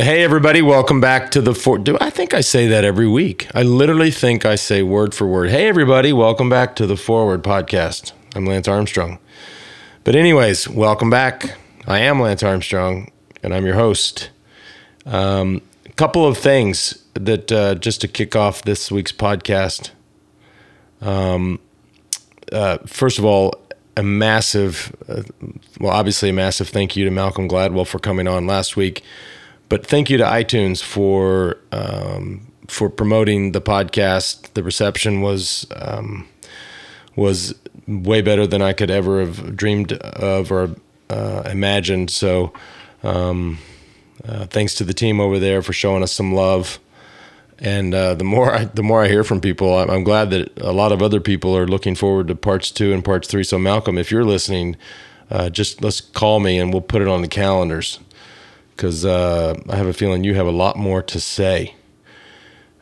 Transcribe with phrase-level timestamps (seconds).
[0.00, 1.82] Hey, everybody, welcome back to the Forward.
[1.82, 3.48] Do I think I say that every week?
[3.52, 5.50] I literally think I say word for word.
[5.50, 8.12] Hey, everybody, welcome back to the Forward podcast.
[8.36, 9.18] I'm Lance Armstrong.
[10.04, 11.56] But, anyways, welcome back.
[11.88, 13.10] I am Lance Armstrong,
[13.42, 14.30] and I'm your host.
[15.04, 19.90] Um, a couple of things that uh, just to kick off this week's podcast.
[21.00, 21.58] Um,
[22.52, 23.52] uh, first of all,
[23.96, 25.24] a massive, uh,
[25.80, 29.02] well, obviously a massive thank you to Malcolm Gladwell for coming on last week.
[29.68, 34.52] But thank you to iTunes for um, for promoting the podcast.
[34.54, 36.26] The reception was um,
[37.16, 37.54] was
[37.86, 40.76] way better than I could ever have dreamed of or
[41.10, 42.10] uh, imagined.
[42.10, 42.52] So,
[43.02, 43.58] um,
[44.26, 46.78] uh, thanks to the team over there for showing us some love.
[47.58, 50.72] And uh, the more I, the more I hear from people, I'm, glad that a
[50.72, 53.42] lot of other people are looking forward to parts two and parts three.
[53.42, 54.76] So, Malcolm, if you're listening,
[55.28, 57.98] uh, just let's call me and we'll put it on the calendars
[58.78, 61.74] because uh, I have a feeling you have a lot more to say.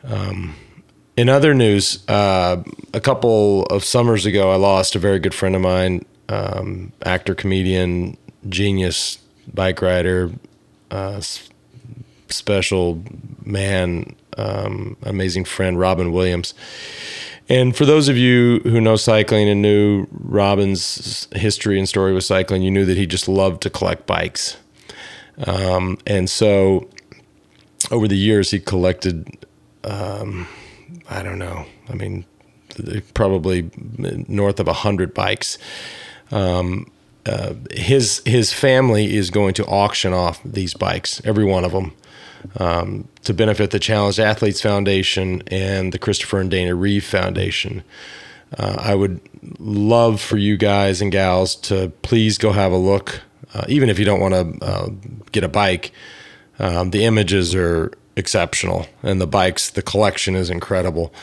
[0.03, 0.55] Um,
[1.17, 2.61] in other news, uh,
[2.93, 7.33] a couple of summers ago, I lost a very good friend of mine, um, actor,
[7.33, 8.15] comedian,
[8.47, 9.17] genius,
[9.51, 10.31] bike rider,
[10.91, 11.19] uh,
[12.29, 13.01] special
[13.43, 16.53] man, um, amazing friend, Robin Williams.
[17.49, 22.23] And for those of you who know cycling and knew Robin's history and story with
[22.23, 24.57] cycling, you knew that he just loved to collect bikes.
[25.45, 26.87] Um, and so
[27.91, 29.45] over the years, he collected,
[29.83, 30.47] um,
[31.09, 32.25] I don't know, I mean,
[33.13, 33.69] probably
[34.27, 35.57] north of a hundred bikes.
[36.31, 36.91] Um,
[37.25, 41.93] uh, his his family is going to auction off these bikes, every one of them,
[42.57, 47.83] um, to benefit the Challenged Athletes Foundation and the Christopher and Dana Reeve Foundation.
[48.57, 49.19] Uh, I would
[49.59, 53.21] love for you guys and gals to please go have a look
[53.53, 54.89] uh, even if you don't want to uh,
[55.31, 55.91] get a bike,
[56.59, 61.13] um, the images are exceptional, and the bikes, the collection is incredible.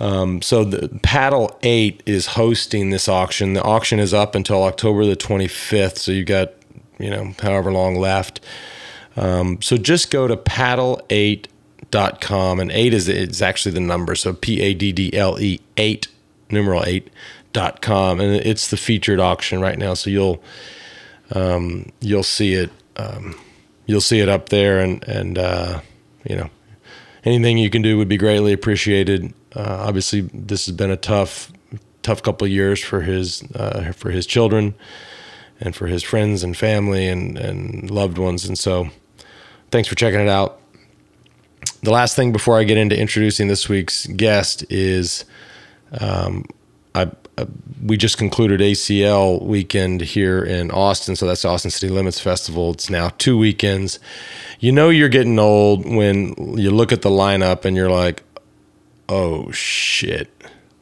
[0.00, 3.54] Um, so the Paddle Eight is hosting this auction.
[3.54, 6.52] The auction is up until October the 25th, so you got
[6.98, 8.40] you know however long left.
[9.16, 14.14] Um, so just go to paddle8.com, and eight is is actually the number.
[14.14, 16.08] So P A D D L E eight
[16.50, 17.10] numeral eight
[17.52, 19.94] dot com, and it's the featured auction right now.
[19.94, 20.42] So you'll
[21.32, 22.70] um, you'll see it.
[22.96, 23.38] Um,
[23.86, 25.80] you'll see it up there, and and uh,
[26.28, 26.50] you know,
[27.24, 29.32] anything you can do would be greatly appreciated.
[29.54, 31.52] Uh, obviously, this has been a tough,
[32.02, 34.74] tough couple years for his uh, for his children,
[35.60, 38.44] and for his friends and family and and loved ones.
[38.44, 38.88] And so,
[39.70, 40.60] thanks for checking it out.
[41.82, 45.24] The last thing before I get into introducing this week's guest is,
[46.00, 46.44] um,
[46.94, 47.10] I
[47.82, 51.16] we just concluded ACL weekend here in Austin.
[51.16, 52.72] So that's Austin City Limits Festival.
[52.72, 53.98] It's now two weekends.
[54.60, 58.22] You know, you're getting old when you look at the lineup and you're like,
[59.08, 60.30] oh shit.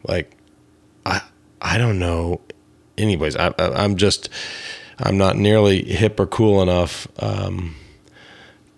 [0.04, 0.36] Like,
[1.06, 1.22] I,
[1.60, 2.40] I don't know.
[2.98, 4.28] Anyways, I, am just,
[4.98, 7.08] I'm not nearly hip or cool enough.
[7.18, 7.76] Um,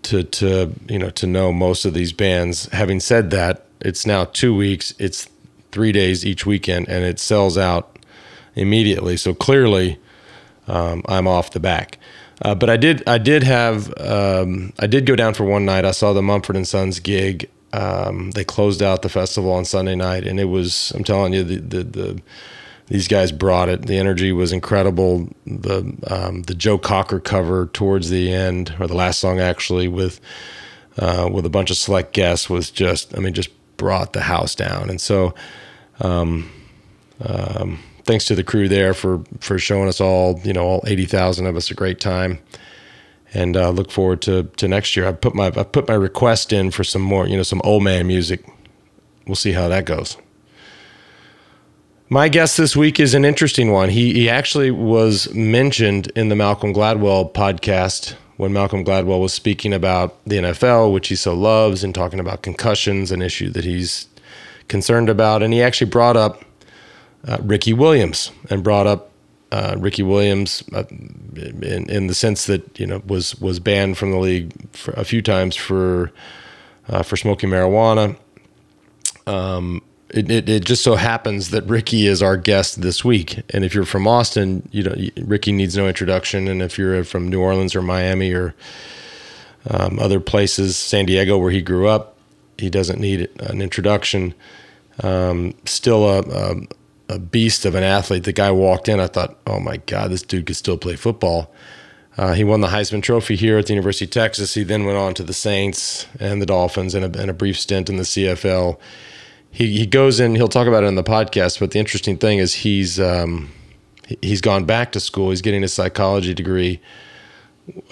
[0.02, 2.66] to, to you know to know most of these bands.
[2.72, 4.94] Having said that, it's now two weeks.
[4.98, 5.28] It's
[5.72, 7.98] three days each weekend, and it sells out
[8.54, 9.16] immediately.
[9.16, 9.98] So clearly,
[10.68, 11.98] um, I'm off the back.
[12.40, 15.84] Uh, but I did, I did have, um, I did go down for one night.
[15.84, 17.48] I saw the Mumford and Sons gig.
[17.72, 21.44] Um, they closed out the festival on Sunday night, and it was, I'm telling you,
[21.44, 22.22] the the, the
[22.88, 23.86] these guys brought it.
[23.86, 25.28] The energy was incredible.
[25.46, 30.20] The um, the Joe Cocker cover towards the end, or the last song actually, with
[30.98, 34.54] uh, with a bunch of select guests was just, I mean, just brought the house
[34.54, 34.90] down.
[34.90, 35.34] And so,
[36.02, 36.50] um,
[37.20, 41.06] um, thanks to the crew there for for showing us all, you know, all eighty
[41.06, 42.38] thousand of us a great time,
[43.32, 45.06] and uh, look forward to to next year.
[45.06, 47.82] I put my I put my request in for some more, you know, some old
[47.82, 48.44] man music.
[49.26, 50.16] We'll see how that goes.
[52.08, 53.88] My guest this week is an interesting one.
[53.88, 59.72] He he actually was mentioned in the Malcolm Gladwell podcast when Malcolm Gladwell was speaking
[59.72, 64.08] about the NFL, which he so loves, and talking about concussions, an issue that he's
[64.72, 65.42] concerned about.
[65.42, 66.42] And he actually brought up
[67.28, 69.10] uh, Ricky Williams and brought up
[69.52, 74.10] uh, Ricky Williams uh, in, in the sense that you know was was banned from
[74.10, 74.50] the league
[74.94, 76.10] a few times for
[76.88, 78.16] uh, for smoking marijuana.
[79.26, 83.64] Um, it, it, it, just so happens that Ricky is our guest this week, and
[83.64, 87.40] if you're from Austin, you know Ricky needs no introduction, and if you're from New
[87.40, 88.54] Orleans or Miami or
[89.68, 92.16] um, other places, San Diego where he grew up,
[92.56, 94.34] he doesn't need an introduction.
[95.02, 98.24] Um, still a, a, a, beast of an athlete.
[98.24, 101.52] The guy walked in, I thought, oh my God, this dude could still play football.
[102.18, 104.54] Uh, he won the Heisman Trophy here at the University of Texas.
[104.54, 107.58] He then went on to the Saints and the Dolphins and a, and a brief
[107.58, 108.78] stint in the CFL.
[109.50, 112.38] He, he goes in, he'll talk about it in the podcast, but the interesting thing
[112.38, 113.50] is he's um,
[114.20, 115.30] he's gone back to school.
[115.30, 116.80] He's getting a psychology degree,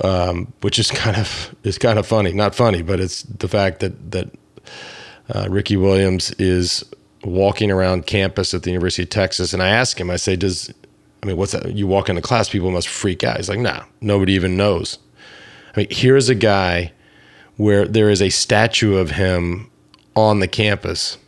[0.03, 2.33] um, which is kind of is kind of funny.
[2.33, 4.31] Not funny, but it's the fact that that
[5.31, 6.85] uh, Ricky Williams is
[7.25, 10.73] walking around campus at the University of Texas, and I ask him, I say, "Does
[11.23, 11.75] I mean, what's that?
[11.75, 14.99] You walk into class, people must freak out." He's like, "Nah, nobody even knows."
[15.75, 16.93] I mean, here's a guy
[17.57, 19.71] where there is a statue of him
[20.17, 21.19] on the campus,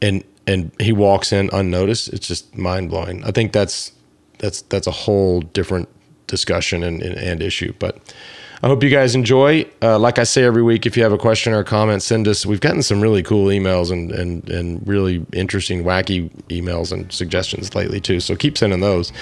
[0.00, 2.08] and and he walks in unnoticed.
[2.08, 3.22] It's just mind blowing.
[3.24, 3.92] I think that's
[4.38, 5.88] that's that's a whole different
[6.26, 7.98] discussion and, and, and issue, but.
[8.62, 9.66] I hope you guys enjoy.
[9.82, 12.28] Uh, like I say every week, if you have a question or a comment, send
[12.28, 12.46] us.
[12.46, 17.74] We've gotten some really cool emails and, and, and really interesting, wacky emails and suggestions
[17.74, 18.20] lately, too.
[18.20, 19.12] So keep sending those.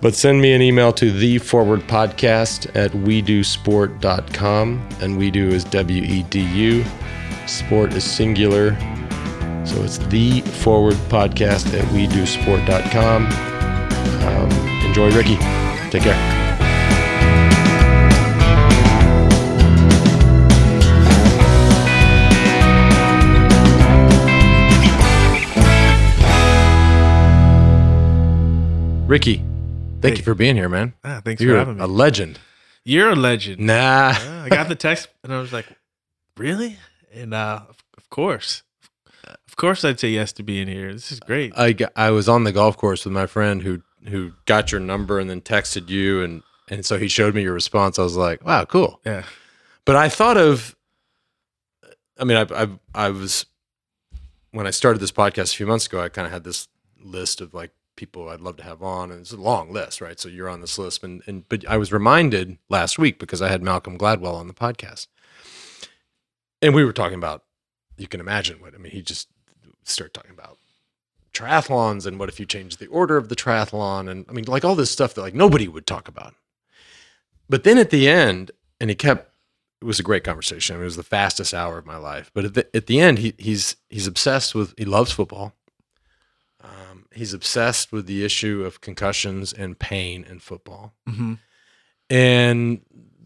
[0.00, 4.88] But send me an email to the forward podcast at wedusport.com.
[5.00, 6.84] And we do is W E D U.
[7.46, 8.72] Sport is singular.
[9.64, 13.26] So it's the forward podcast at wedusport.com.
[14.26, 14.50] Um,
[14.84, 15.36] enjoy Ricky.
[15.90, 16.33] Take care.
[29.14, 29.36] Ricky,
[30.02, 30.16] thank Hey.
[30.16, 30.92] you for being here, man.
[31.04, 31.84] Ah, thanks You're for having me.
[31.84, 32.40] a legend.
[32.84, 33.60] You're a legend.
[33.60, 34.10] Nah.
[34.10, 35.66] Yeah, I got the text and I was like,
[36.36, 36.78] really?
[37.12, 37.60] And uh,
[37.96, 38.64] of, course,
[39.46, 40.92] of course, I'd say yes to being here.
[40.92, 41.56] This is great.
[41.56, 44.80] I, got- I was on the golf course with my friend who who got your
[44.80, 48.00] number and then texted you and and so he showed me your response.
[48.00, 48.98] I was like, wow, cool.
[49.06, 49.22] yeah.
[49.84, 50.74] But I thought of,
[52.18, 52.68] I mean, I I,
[53.06, 53.46] I was
[54.50, 56.00] when I started this podcast a few months ago.
[56.02, 56.66] I kind of had this
[57.00, 60.18] list of like people I'd love to have on, and it's a long list, right?
[60.18, 63.48] So you're on this list, and and but I was reminded last week because I
[63.48, 65.06] had Malcolm Gladwell on the podcast,
[66.60, 67.44] and we were talking about.
[67.96, 68.90] You can imagine what I mean.
[68.90, 69.28] He just
[69.84, 70.58] started talking about
[71.32, 74.64] triathlons and what if you change the order of the triathlon, and I mean, like
[74.64, 76.34] all this stuff that like nobody would talk about.
[77.48, 78.50] But then at the end,
[78.80, 79.30] and he kept
[79.84, 80.74] it was a great conversation.
[80.74, 82.30] I mean, it was the fastest hour of my life.
[82.32, 85.52] But at the, at the end, he, he's he's obsessed with he loves football.
[87.14, 91.34] He's obsessed with the issue of concussions and pain in football, hmm
[92.10, 92.80] and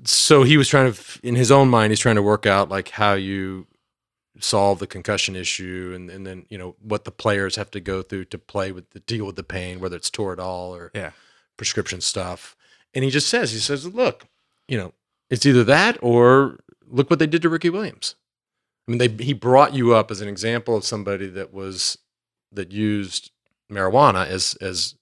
[0.04, 2.90] so he was trying to, in his own mind, he's trying to work out like
[2.90, 3.66] how you
[4.38, 8.02] solve the concussion issue, and and then you know what the players have to go
[8.02, 11.10] through to play with the deal with the pain, whether it's Toradol or Yeah.
[11.56, 12.54] prescription stuff.
[12.94, 14.26] And he just says, he says, look,
[14.68, 14.94] you know,
[15.28, 16.58] it's either that or
[16.88, 18.14] look what they did to Ricky Williams.
[18.86, 21.98] I mean, they he brought you up as an example of somebody that was
[22.52, 23.30] that used
[23.70, 24.94] marijuana as as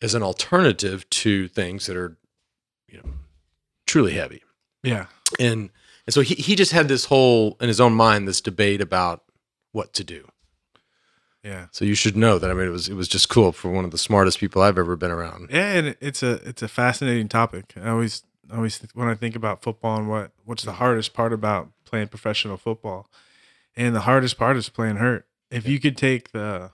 [0.00, 2.16] as an alternative to things that are,
[2.88, 3.10] you know,
[3.86, 4.42] truly heavy.
[4.82, 5.06] Yeah.
[5.38, 5.70] And
[6.06, 9.22] and so he he just had this whole in his own mind this debate about
[9.72, 10.26] what to do.
[11.44, 11.66] Yeah.
[11.72, 13.84] So you should know that I mean it was it was just cool for one
[13.84, 15.50] of the smartest people I've ever been around.
[15.50, 15.72] Yeah.
[15.72, 17.74] And it's a it's a fascinating topic.
[17.76, 21.32] I always always th- when I think about football and what what's the hardest part
[21.32, 23.08] about playing professional football,
[23.76, 25.26] and the hardest part is playing hurt.
[25.50, 26.70] If you could take the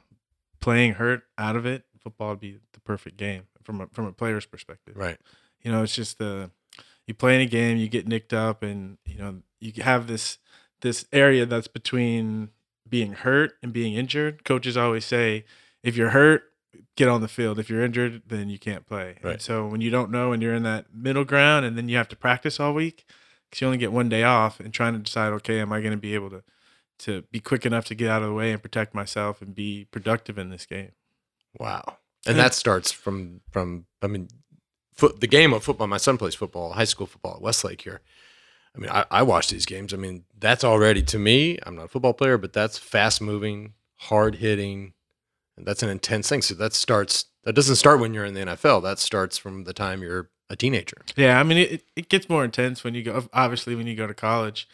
[0.60, 4.12] playing hurt out of it, football would be the perfect game from a, from a
[4.12, 4.96] player's perspective.
[4.96, 5.19] Right.
[5.62, 6.50] You know, it's just the
[7.06, 10.38] you play in a game, you get nicked up, and you know you have this
[10.81, 12.50] this area that's between
[12.88, 14.44] being hurt and being injured.
[14.44, 15.44] Coaches always say,
[15.82, 16.44] if you're hurt,
[16.97, 17.59] get on the field.
[17.59, 19.16] If you're injured, then you can't play.
[19.23, 19.32] Right.
[19.32, 21.97] And so when you don't know and you're in that middle ground, and then you
[21.97, 23.04] have to practice all week
[23.44, 25.92] because you only get one day off, and trying to decide, okay, am I going
[25.92, 26.42] to be able to
[27.00, 29.87] to be quick enough to get out of the way and protect myself and be
[29.90, 30.93] productive in this game?
[31.59, 31.99] Wow.
[32.26, 34.28] And that starts from from I mean
[34.93, 35.87] foot the game of football.
[35.87, 38.00] My son plays football, high school football at Westlake here.
[38.76, 39.95] I mean, I, I watch these games.
[39.95, 43.73] I mean, that's already to me, I'm not a football player, but that's fast moving,
[43.97, 44.93] hard hitting,
[45.57, 46.43] and that's an intense thing.
[46.43, 48.83] So that starts that doesn't start when you're in the NFL.
[48.83, 50.99] That starts from the time you're a teenager.
[51.17, 54.07] Yeah, I mean, it, it gets more intense when you go, obviously, when you go
[54.07, 54.69] to college,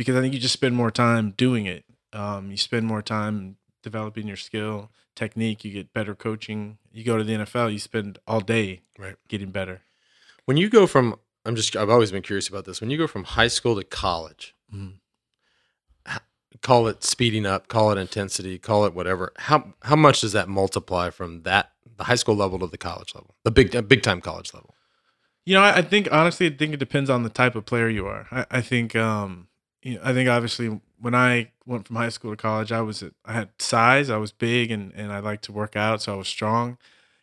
[0.00, 1.84] because I think you just spend more time doing it.
[2.14, 5.62] Um, you spend more time developing your skill, technique.
[5.62, 6.78] You get better coaching.
[6.90, 9.16] You go to the NFL, you spend all day Right.
[9.28, 9.82] getting better.
[10.46, 12.80] When you go from I'm just I've always been curious about this.
[12.80, 15.00] When you go from high school to college, Mhm.
[16.62, 19.34] call it speeding up, call it intensity, call it whatever.
[19.36, 23.14] How how much does that multiply from that the high school level to the college
[23.14, 24.74] level, the big big time college level?
[25.44, 27.88] You know, I, I think honestly, I think it depends on the type of player
[27.90, 28.26] you are.
[28.30, 29.48] I, I think, um,
[29.82, 33.02] you know, I think obviously when I went from high school to college, I was
[33.24, 36.16] I had size, I was big, and and I liked to work out, so I
[36.16, 36.78] was strong,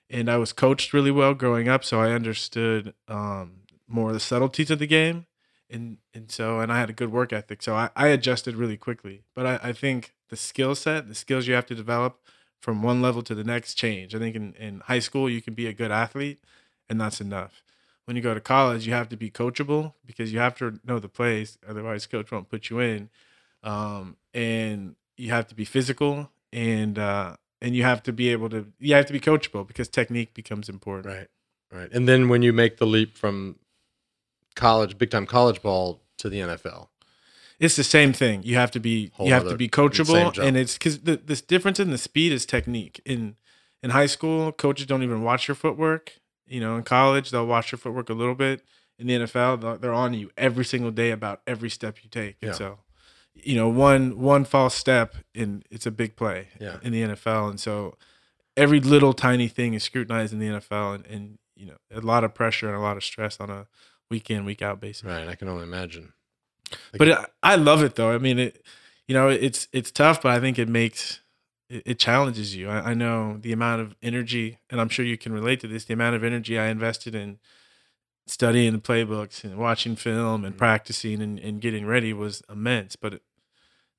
[0.10, 4.20] and I was coached really well growing up, so I understood um, more of the
[4.20, 5.26] subtleties of the game,
[5.70, 8.78] and and so and I had a good work ethic, so I, I adjusted really
[8.78, 9.24] quickly.
[9.36, 12.20] But I, I think the skill set, the skills you have to develop
[12.60, 14.16] from one level to the next change.
[14.16, 16.44] I think in, in high school you can be a good athlete,
[16.90, 17.64] and that's enough.
[18.08, 20.98] When you go to college, you have to be coachable because you have to know
[20.98, 23.10] the plays, otherwise coach won't put you in.
[23.64, 28.50] Um, and you have to be physical and uh, and you have to be able
[28.50, 31.14] to you have to be coachable because technique becomes important.
[31.14, 31.28] Right.
[31.70, 31.92] Right.
[31.92, 33.58] And then when you make the leap from
[34.56, 36.88] college, big time college ball to the NFL.
[37.60, 38.44] It's the same thing.
[38.44, 41.42] You have to be Whole you have to be coachable, and it's because the this
[41.42, 43.02] difference in the speed is technique.
[43.04, 43.36] In
[43.82, 46.20] in high school, coaches don't even watch your footwork.
[46.48, 48.64] You know, in college, they'll watch your footwork a little bit.
[49.00, 52.38] In the NFL, they're- on you every single day about every step you take.
[52.42, 52.58] And Yeah.
[52.58, 52.80] so,
[53.36, 56.78] you know, one one false step and it's a big play Yeah.
[56.82, 57.50] in the NFL.
[57.50, 57.98] And so,
[58.56, 62.24] every little tiny thing is scrutinized in the NFL, and, and you know, a lot
[62.24, 63.68] of pressure and a lot of stress on a
[64.10, 65.28] week in week out basis Right.
[65.28, 66.14] I can only imagine.
[66.98, 68.12] but it, I love it though.
[68.14, 68.66] I mean, it,
[69.08, 71.20] you know, it's it's tough, but I think it makes
[71.70, 72.70] it, it challenges you.
[72.70, 75.86] I, I know the amount of energy, and I'm sure you can relate to this.
[75.86, 77.40] The amount of energy I invested in
[78.26, 80.58] studying the playbooks and watching film and Mhm.
[80.58, 82.96] practicing and, and getting ready was immense.
[82.96, 83.22] But it,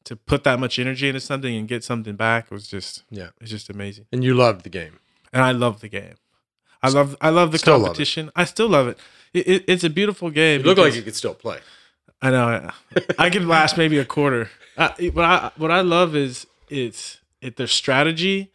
[0.04, 3.28] to put that much energy into something and get something back was just Yeah.
[3.40, 4.06] it's just amazing.
[4.12, 4.98] And you loved the game.
[5.32, 6.14] And I love the game.
[6.82, 8.30] I love I love the Still love competition.
[8.37, 8.98] I still love it.
[9.34, 9.64] It, it.
[9.66, 10.60] It's a beautiful game.
[10.60, 11.58] It looked like you could still play.
[12.22, 12.70] I know.
[13.18, 14.50] I could last maybe a quarter.
[14.78, 18.50] Uh, what I what I love is it's it there's strategy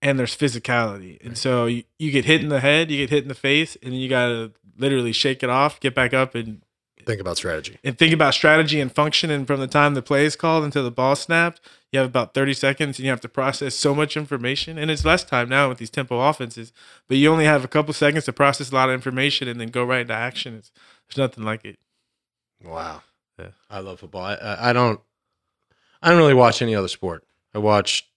[0.00, 3.22] and there's physicality, and so you, you get hit in the head, you get hit
[3.22, 6.62] in the face, and then you gotta literally shake it off, get back up, and
[7.04, 7.78] Think about strategy.
[7.82, 9.28] and think about strategy and function.
[9.28, 11.60] And from the time the play is called until the ball snapped,
[11.90, 14.78] you have about 30 seconds and you have to process so much information.
[14.78, 16.72] And it's less time now with these tempo offenses,
[17.08, 19.68] but you only have a couple seconds to process a lot of information and then
[19.68, 20.54] go right into action.
[20.54, 20.70] It's,
[21.08, 21.76] there's nothing like it.
[22.64, 23.02] Wow.
[23.36, 23.48] Yeah.
[23.68, 24.22] I love football.
[24.22, 25.00] I, I don't.
[26.00, 27.24] I don't really watch any other sport.
[27.54, 28.08] I watch.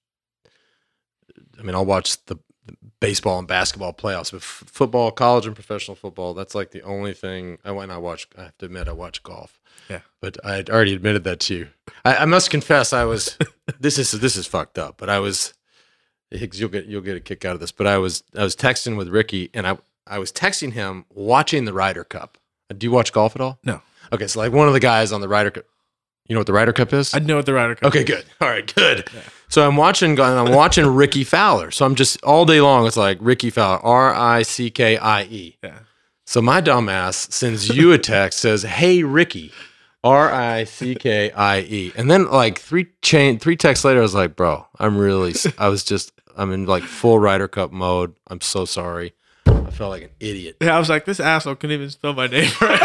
[1.60, 5.56] I mean, I'll watch the, the baseball and basketball playoffs, but f- football, college and
[5.56, 6.34] professional football.
[6.34, 7.58] That's like the only thing.
[7.64, 7.92] I went.
[7.92, 8.28] I watch.
[8.38, 9.60] I have to admit, I watch golf.
[9.90, 10.02] Yeah.
[10.22, 11.68] But I had already admitted that to you.
[12.04, 13.38] I, I must confess, I was.
[13.80, 14.98] this is this is fucked up.
[14.98, 15.54] But I was.
[16.32, 17.72] Higgs, you'll get you'll get a kick out of this.
[17.72, 19.78] But I was I was texting with Ricky, and I
[20.08, 22.38] I was texting him watching the Ryder Cup.
[22.70, 23.60] Uh, do you watch golf at all?
[23.64, 23.82] No.
[24.12, 25.66] Okay, so like one of the guys on the Ryder Cup.
[26.28, 27.14] You know what the Ryder Cup is?
[27.14, 28.06] I know what the Ryder Cup Okay, is.
[28.06, 28.26] good.
[28.42, 29.08] All right, good.
[29.14, 29.22] Yeah.
[29.48, 30.20] So I'm watching.
[30.20, 31.70] I'm watching Rickie Fowler.
[31.72, 32.88] So I'm just all day long.
[32.88, 35.58] It's like Rickie Fowler, R I C K I E.
[35.64, 35.80] Yeah.
[36.26, 39.52] So my dumbass sends you a text says, "Hey Ricky,
[40.04, 44.02] R I C K I E," and then like three chain three texts later, I
[44.02, 45.36] was like, "Bro, I'm really.
[45.60, 46.12] I was just.
[46.36, 48.16] I'm in like full Ryder Cup mode.
[48.28, 49.14] I'm so sorry.
[49.46, 52.26] I felt like an idiot." Yeah, I was like, this asshole couldn't even spell my
[52.26, 52.80] name right.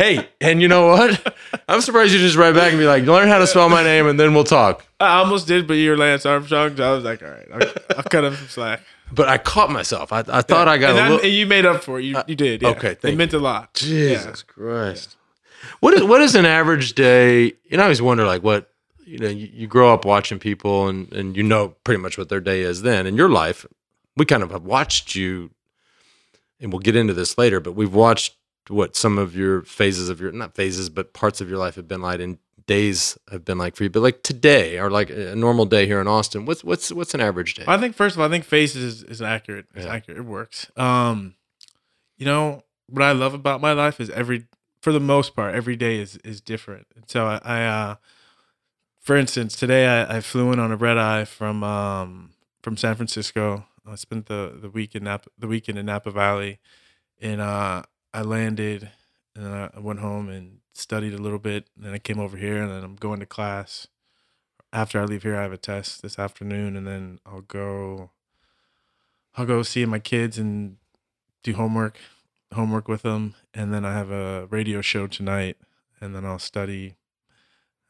[0.00, 1.36] Hey, and you know what?
[1.68, 4.06] I'm surprised you just write back and be like, "Learn how to spell my name,
[4.06, 6.74] and then we'll talk." I almost did, but you're Lance Armstrong.
[6.74, 8.80] So I was like, all right, I'll, I'll cut him some slack.
[9.12, 10.10] But I caught myself.
[10.10, 11.20] I, I thought I got and, a little.
[11.26, 12.04] and you made up for it.
[12.04, 12.62] You, uh, you did.
[12.62, 12.68] Yeah.
[12.70, 13.74] okay, it thank meant a lot.
[13.74, 15.18] Jesus Christ.
[15.80, 17.52] What is what is an average day?
[17.68, 18.70] You know, I always wonder like what
[19.04, 19.28] you know.
[19.28, 22.62] You, you grow up watching people, and and you know pretty much what their day
[22.62, 22.80] is.
[22.80, 23.66] Then in your life,
[24.16, 25.50] we kind of have watched you,
[26.58, 27.60] and we'll get into this later.
[27.60, 28.34] But we've watched
[28.70, 31.88] what some of your phases of your not phases, but parts of your life have
[31.88, 33.90] been like, and days have been like for you.
[33.90, 37.20] But like today, or like a normal day here in Austin, what's what's what's an
[37.20, 37.64] average day?
[37.66, 39.66] I think first of all, I think phases is, is accurate.
[39.74, 39.92] It's Yeah.
[39.92, 40.18] accurate.
[40.18, 40.70] It works.
[40.76, 41.34] Um,
[42.16, 44.46] you know what I love about my life is every,
[44.82, 46.86] for the most part, every day is is different.
[46.94, 47.94] And so I, I uh,
[49.00, 52.30] for instance, today I, I flew in on a red eye from um
[52.62, 53.66] from San Francisco.
[53.86, 56.60] I spent the the week in Napa, the weekend in Napa Valley,
[57.20, 58.90] and uh, I landed,
[59.34, 61.68] and then I went home and studied a little bit.
[61.76, 63.86] And then I came over here, and then I'm going to class.
[64.72, 68.10] After I leave here, I have a test this afternoon, and then I'll go.
[69.36, 70.76] I'll go see my kids and
[71.42, 71.98] do homework,
[72.52, 75.56] homework with them, and then I have a radio show tonight,
[76.00, 76.96] and then I'll study,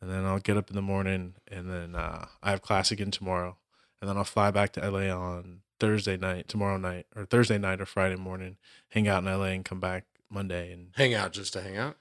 [0.00, 3.10] and then I'll get up in the morning, and then uh, I have class again
[3.10, 3.56] tomorrow,
[4.00, 7.80] and then I'll fly back to LA on Thursday night, tomorrow night, or Thursday night
[7.80, 8.58] or Friday morning,
[8.90, 11.96] hang out in LA, and come back Monday, and hang out just to hang out.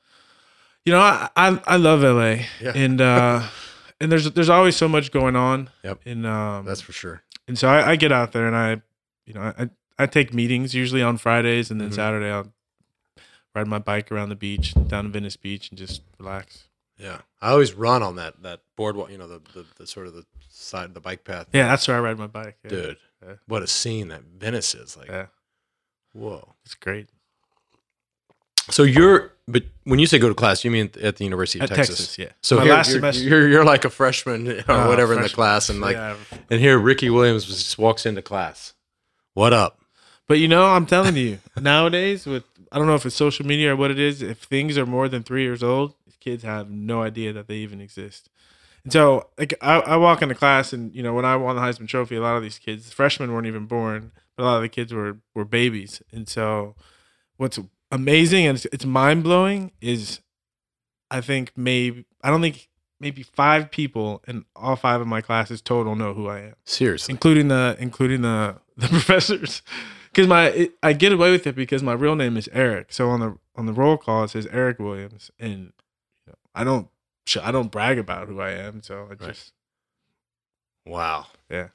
[0.85, 2.71] you know I I, I love LA, Yeah.
[2.75, 3.47] and uh,
[3.99, 6.01] and there's there's always so much going on, Yep.
[6.05, 7.23] and um, That's for sure.
[7.47, 8.81] and so I, I get out there and I,
[9.25, 11.95] you know, I I take meetings usually on Fridays and then Mhm.
[11.95, 12.51] Saturday I'll
[13.55, 16.65] ride my bike around the beach down to Venice Beach and just relax.
[16.97, 19.09] Yeah, I always run on that that boardwalk.
[19.11, 21.47] You know, the, the the sort of the side the bike path.
[21.53, 22.57] Yeah, that's where I ride my bike.
[22.63, 22.69] Yeah.
[22.69, 23.33] dude, Yeah.
[23.47, 25.07] what a scene that Venice is like.
[25.09, 25.27] Yeah,
[26.13, 27.07] Whoa, it's great.
[28.71, 31.71] So you're, but when you say go to class, you mean at the University of
[31.71, 31.97] At Texas?
[31.99, 32.29] Texas, yeah.
[32.41, 35.21] So My here, last you're, semester- you're you're like a freshman or Uh, whatever in
[35.21, 36.15] the class, and like, Yeah.
[36.49, 38.73] and here Ricky Williams just walks into class.
[39.33, 39.79] What up?
[40.27, 43.73] But you know, I'm telling you, nowadays with I don't know if it's social media
[43.73, 47.01] or what it is, if things are more than three years old, kids have no
[47.01, 48.29] idea that they even exist.
[48.83, 51.61] And so like I, I walk into class and you know, when I won the
[51.61, 54.61] Heisman Trophy, a lot of these kids, freshmen weren't even born, but a lot of
[54.61, 56.01] the kids were were babies.
[56.11, 56.75] And so
[57.37, 57.57] what's
[57.91, 60.19] amazing and it's, it's mind blowing is
[61.11, 62.67] I think maybe I don't think
[62.99, 67.11] maybe five people in all five of my classes total know who I am Seriously.
[67.13, 69.61] including the including the the professors
[70.11, 72.91] because my it, I get away with it because my real name is Eric.
[72.93, 75.73] So on the on the roll call it says Eric Williams, and
[76.25, 76.87] you know, I don't
[77.41, 78.81] I don't brag about who I am.
[78.83, 79.19] So I Right.
[79.19, 79.53] just
[80.85, 81.27] Wow.
[81.49, 81.69] Yeah.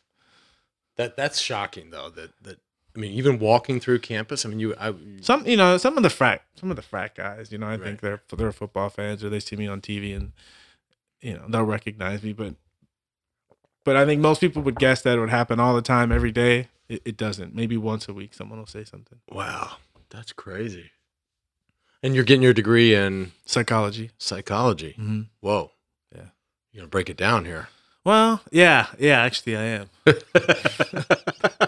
[0.96, 2.10] That that's shocking though.
[2.10, 2.58] That that
[2.96, 4.46] I mean, even walking through campus.
[4.46, 4.74] I mean, you.
[4.78, 7.50] I, some you know some of the frat some of the frat guys.
[7.50, 7.82] You know I Right.
[7.82, 10.32] think they're they're football fans or they see me on TV and
[11.20, 12.54] you know they'll recognize me, but
[13.84, 16.32] but I think most people would guess that it would happen all the time every
[16.32, 16.68] day.
[16.88, 17.54] It, it doesn't.
[17.54, 19.18] Maybe once a week someone will say something.
[19.30, 19.76] wow,
[20.10, 20.90] that's crazy.
[22.02, 24.10] And you're getting your degree in Psychology.
[24.18, 24.94] psychology.
[24.98, 25.22] Mm-hmm.
[25.40, 25.70] Whoa.
[26.14, 26.26] Yeah.
[26.70, 27.68] You're gonna break it down here.
[28.04, 29.22] Well, yeah, yeah.
[29.22, 29.90] Actually, I am.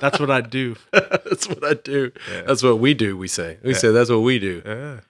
[0.00, 0.76] That's what I do.
[0.93, 2.12] that's what I do.
[2.31, 2.43] Yeah.
[2.43, 3.16] That's what we do.
[3.16, 3.57] We say.
[3.62, 3.76] We Yeah.
[3.78, 4.62] say that's what we do.
[4.64, 5.00] Yeah.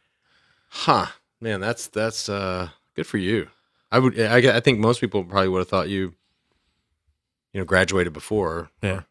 [0.68, 1.06] Huh.
[1.40, 3.48] Man, that's that's uh good for you.
[3.90, 4.18] I would.
[4.18, 6.14] I, I think most people probably would have thought you,
[7.52, 8.70] you know, graduated before.
[8.82, 9.02] Yeah.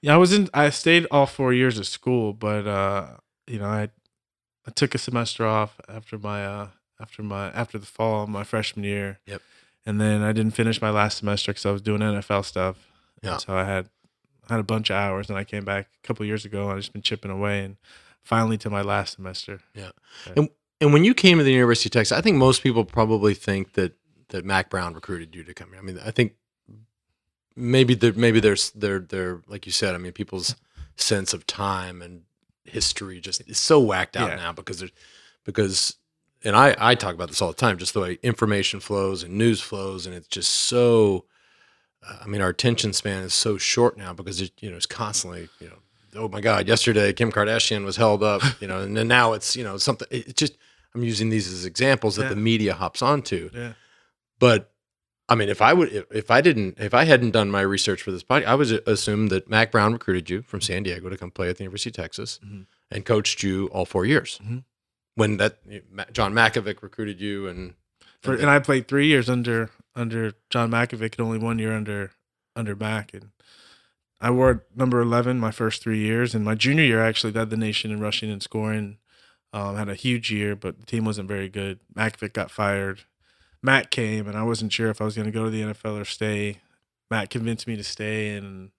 [0.00, 0.48] Yeah, I was in.
[0.52, 3.06] I stayed all four years of school, but uh,
[3.46, 3.88] you know, I
[4.66, 6.68] I took a semester off after my uh
[7.00, 9.20] after my after the fall of my freshman year.
[9.26, 9.40] Yep.
[9.84, 12.76] And then I didn't finish my last semester because I was doing NFL stuff.
[13.22, 13.32] Yeah.
[13.32, 13.88] And so I had
[14.48, 16.64] I had a bunch of hours, and I came back a couple years ago.
[16.68, 17.76] and I just been chipping away, and
[18.22, 19.60] finally to my last semester.
[19.74, 19.90] Yeah.
[20.36, 20.48] And
[20.80, 23.72] and when you came to the University of Texas, I think most people probably think
[23.74, 23.94] that
[24.28, 25.78] that Mack Brown recruited you to come here.
[25.78, 26.34] I mean, I think
[27.56, 29.94] maybe there maybe there's there there like you said.
[29.94, 30.56] I mean, people's
[30.96, 32.22] sense of time and
[32.64, 34.36] history just is so whacked out Yeah.
[34.36, 34.92] now because there's
[35.44, 35.96] because
[36.44, 37.78] and I I talk about this all the time.
[37.78, 41.24] Just the way information flows and news flows, and it's just so.
[42.08, 44.86] Uh, I mean, our attention span is so short now because it, you know it's
[44.86, 45.76] constantly you know.
[46.14, 46.68] Oh my God!
[46.68, 50.08] Yesterday, Kim Kardashian was held up, you know, and then now it's you know something.
[50.10, 50.58] It's just
[50.94, 52.28] I'm using these as examples that Yeah.
[52.30, 53.48] the media hops onto.
[53.54, 53.72] Yeah.
[54.38, 54.70] But
[55.28, 58.02] I mean, if I would, if, if I didn't, if I hadn't done my research
[58.02, 61.16] for this podcast, I would assume that Mack Brown recruited you from San Diego to
[61.16, 62.66] come play at the University of Texas Mhm.
[62.90, 64.38] and coached you all four years.
[64.44, 64.64] Mhm.
[65.14, 65.58] When that
[66.12, 67.74] John Mackovic recruited you, and
[68.22, 72.12] For, and I played three years under under John Mackovic and only one year under
[72.56, 73.12] under Mack.
[73.12, 73.30] And
[74.20, 77.50] I wore number eleven my first three years, and my junior year I actually led
[77.50, 78.98] the nation in rushing and scoring.
[79.54, 81.80] Um, had a huge year, but the team wasn't very good.
[81.94, 83.02] Mackovic got fired.
[83.62, 86.00] Matt came, and I wasn't sure if I was going to go to the NFL
[86.00, 86.60] or stay.
[87.10, 88.70] Matt convinced me to stay, and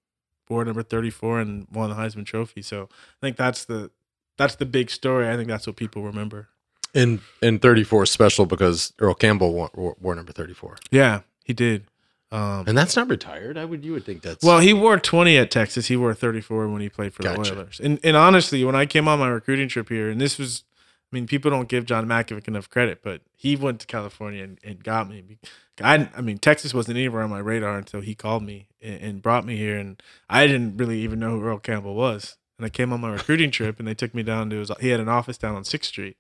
[0.50, 2.62] wore number thirty four and won the Heisman Trophy.
[2.62, 3.92] So I think that's the
[4.38, 5.30] that's the big story.
[5.30, 6.48] I think that's what people remember.
[6.94, 11.54] in in 34 is special because Earl Campbell wore, wore, wore number 34, Yeah, he
[11.54, 11.86] did.
[12.32, 13.60] Um, and that's not retired.
[13.60, 15.86] I would you would think that's Well, he wore 20 at Texas.
[15.88, 17.52] He wore 34 when he played for Gotcha.
[17.52, 17.80] the Oilers.
[17.80, 20.64] And and honestly, when I came on my recruiting trip here, and this was,
[21.12, 24.58] I mean, people don't give John Mackovic enough credit, but he went to California and,
[24.64, 25.38] and got me.
[25.80, 29.22] I, I mean, Texas wasn't anywhere on my radar until he called me and, and
[29.22, 32.36] brought me here, and I didn't really even know who Earl Campbell was.
[32.64, 34.72] And I came on my recruiting trip, and they took me down to his.
[34.80, 36.16] He had an office down on Sixth Street,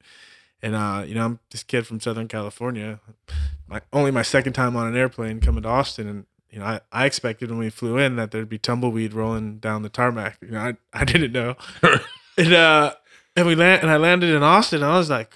[0.62, 2.99] and uh, you know, I'm this kid from Southern California.
[3.65, 6.82] My only my second time on an airplane coming to Austin, and you know, I,
[6.91, 10.38] I expected when we flew in that there'd be tumbleweed rolling down the tarmac.
[10.41, 11.56] You know, I, I didn't know.
[12.38, 12.93] and uh
[13.38, 15.34] and we land and I landed in Austin and I was like,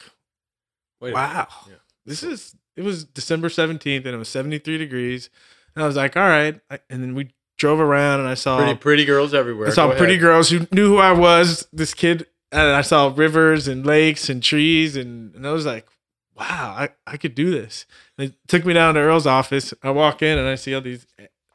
[0.99, 1.13] Wait.
[1.13, 1.47] Wow.
[1.69, 1.75] Yeah.
[2.05, 5.29] This is it was December 17th and it was 73 degrees.
[5.75, 6.59] And I was like, all right.
[6.69, 9.67] I, and then we drove around and I saw pretty pretty girls everywhere.
[9.67, 10.21] I saw Go pretty ahead.
[10.21, 11.67] girls who knew who I was.
[11.73, 15.87] This kid, and I saw rivers and lakes and trees, and, and I was like,
[16.35, 17.85] "Wow, I, I could do this."
[18.17, 19.73] And they took me down to Earl's office.
[19.83, 21.05] I walk in and I see all these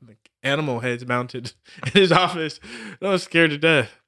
[0.07, 1.53] like, animal heads mounted
[1.87, 2.59] in his office.
[3.01, 4.01] And I was scared to death.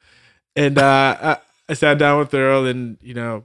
[0.57, 1.37] And uh, I,
[1.69, 3.45] I sat down with Earl, and you know,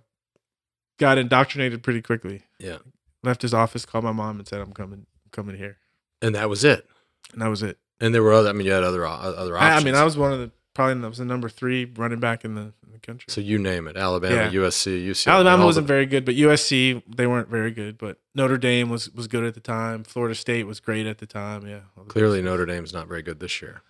[1.00, 2.44] got indoctrinated pretty quickly.
[2.60, 2.78] Yeah.
[3.24, 5.78] Left his office, called my mom, and said, "I'm coming, coming here,"
[6.22, 6.88] and that was it.
[7.34, 7.78] and that was it.
[8.02, 8.50] And there were other.
[8.50, 9.82] I mean, you had other other I, options.
[9.82, 12.46] I mean, I was one of the probably I was the number three running back
[12.46, 13.26] in the, in the country.
[13.28, 14.52] So you name it: Alabama, Yeah.
[14.52, 15.32] USC, UCLA.
[15.34, 17.98] Alabama wasn't the- very good, but USC they weren't very good.
[17.98, 20.04] But Notre Dame was was good at the time.
[20.04, 21.68] Florida State was great at the time.
[21.68, 23.82] Yeah, clearly Notre Dame's not very good this year.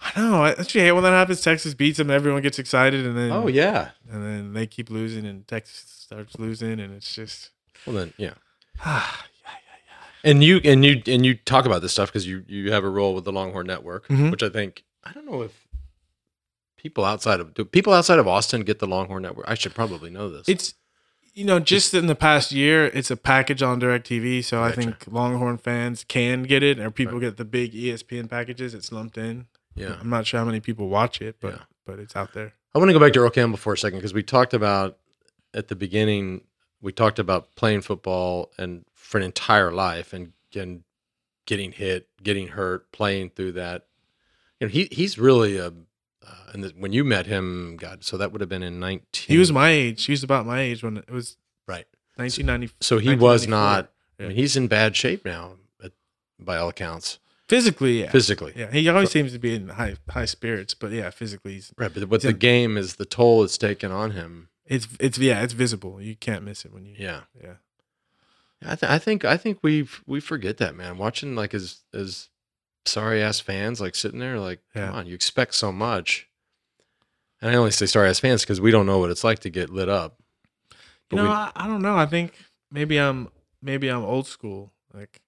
[0.00, 0.42] I know.
[0.42, 1.40] I actually hate when that happens.
[1.42, 3.90] Texas beats them, everyone gets excited, and then Oh yeah.
[4.10, 7.50] and then they keep losing, and Texas starts losing, and it's just
[7.86, 8.32] Well then, yeah.
[8.84, 9.24] Ah,
[10.24, 12.88] And you and you and you talk about this stuff because you you have a
[12.88, 14.30] role with the Longhorn Network, Mhm.
[14.30, 15.66] which I think I don't know if
[16.76, 19.46] people outside of do people outside of Austin get the Longhorn Network.
[19.48, 20.48] I should probably know this.
[20.48, 20.74] it's
[21.34, 25.04] you know just in the past year, it's a package on Directv, so I think
[25.10, 28.74] Longhorn fans can get it, or people get the big ESPN packages.
[28.74, 29.46] It's lumped in.
[29.74, 29.96] yeah.
[30.00, 31.62] I'm not sure how many people watch it, but Yeah.
[31.86, 32.52] but it's out there.
[32.74, 34.98] I want to go back to Earl Campbell for a second because we talked about
[35.54, 36.42] at the beginning.
[36.82, 40.82] We talked about playing football and for an entire life and and
[41.46, 43.86] getting hit, getting hurt, playing through that.
[44.60, 45.68] You know, he he's really a.
[46.24, 49.34] Uh, and the, when you met him, God, so that would have been in nineteen.
[49.34, 50.04] He was my age.
[50.04, 51.86] He was about my age when it was right.
[52.16, 52.74] 1990.
[52.80, 53.58] So he was 1994.
[53.58, 53.90] not.
[54.20, 55.92] I mean, he's in bad shape now, at,
[56.38, 57.18] by all accounts,
[57.48, 58.02] physically.
[58.02, 58.52] Yeah, physically.
[58.54, 58.70] yeah.
[58.70, 62.08] He always seems to be in high high spirits, but yeah, physically, he's, Right, but
[62.08, 64.48] what the in- game is the toll it's taken on him.
[64.66, 66.00] It's it's yeah, it's visible.
[66.00, 67.22] You can't miss it when you Yeah.
[67.42, 67.54] yeah.
[68.64, 70.96] I, th- I think I think we we forget that man.
[70.98, 72.28] Watching like as as
[72.86, 74.86] sorry ass fans like sitting there like, Yeah.
[74.86, 76.28] come on, you expect so much.
[77.40, 79.50] And I only say sorry ass fans because we don't know what it's like to
[79.50, 80.16] get lit up.
[81.10, 81.96] You know, we- I, I don't know.
[81.96, 82.34] I think
[82.70, 83.28] maybe I'm
[83.60, 84.72] maybe I'm old school.
[84.94, 85.20] Like,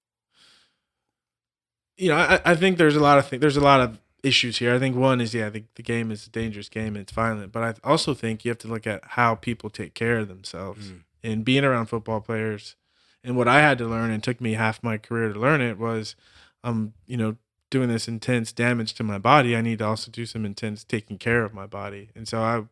[1.97, 3.41] you know, I, I think there's a lot of things.
[3.41, 4.75] There's a lot of issues here.
[4.75, 7.53] I think one is yeah, the, the game is a dangerous game and it's violent.
[7.53, 10.89] But I also think you have to look at how people take care of themselves.
[10.89, 11.01] Mm.
[11.23, 12.77] And being around football players,
[13.23, 15.79] and what I had to learn, and took me half my career to learn it,
[15.79, 16.17] was,
[16.63, 17.37] um, you know,
[17.71, 19.57] doing this intense damage to my body.
[19.57, 22.11] I need to also do some intense taking care of my body.
[22.15, 22.63] And so I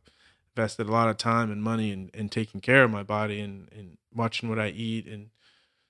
[0.54, 3.68] invested a lot of time and money in, in taking care of my body and,
[3.76, 5.30] and watching what I eat and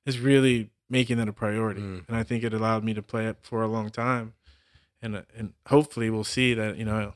[0.07, 1.81] is really making that a priority.
[1.81, 2.05] Mm.
[2.07, 4.35] And I think it allowed me to play it for a long time.
[5.03, 7.12] And and hopefully we'll see that, you know,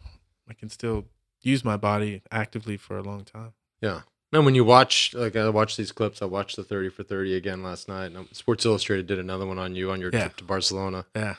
[0.49, 1.05] I can still
[1.43, 3.53] use my body actively for a long time.
[3.81, 4.01] Yeah.
[4.33, 7.35] No, when you watch, like I watched these clips, I watched the 30 for 30
[7.37, 8.11] again last night.
[8.11, 10.23] And Sports Illustrated did another one on you on your Yeah.
[10.23, 11.07] trip to Barcelona.
[11.15, 11.37] Yeah.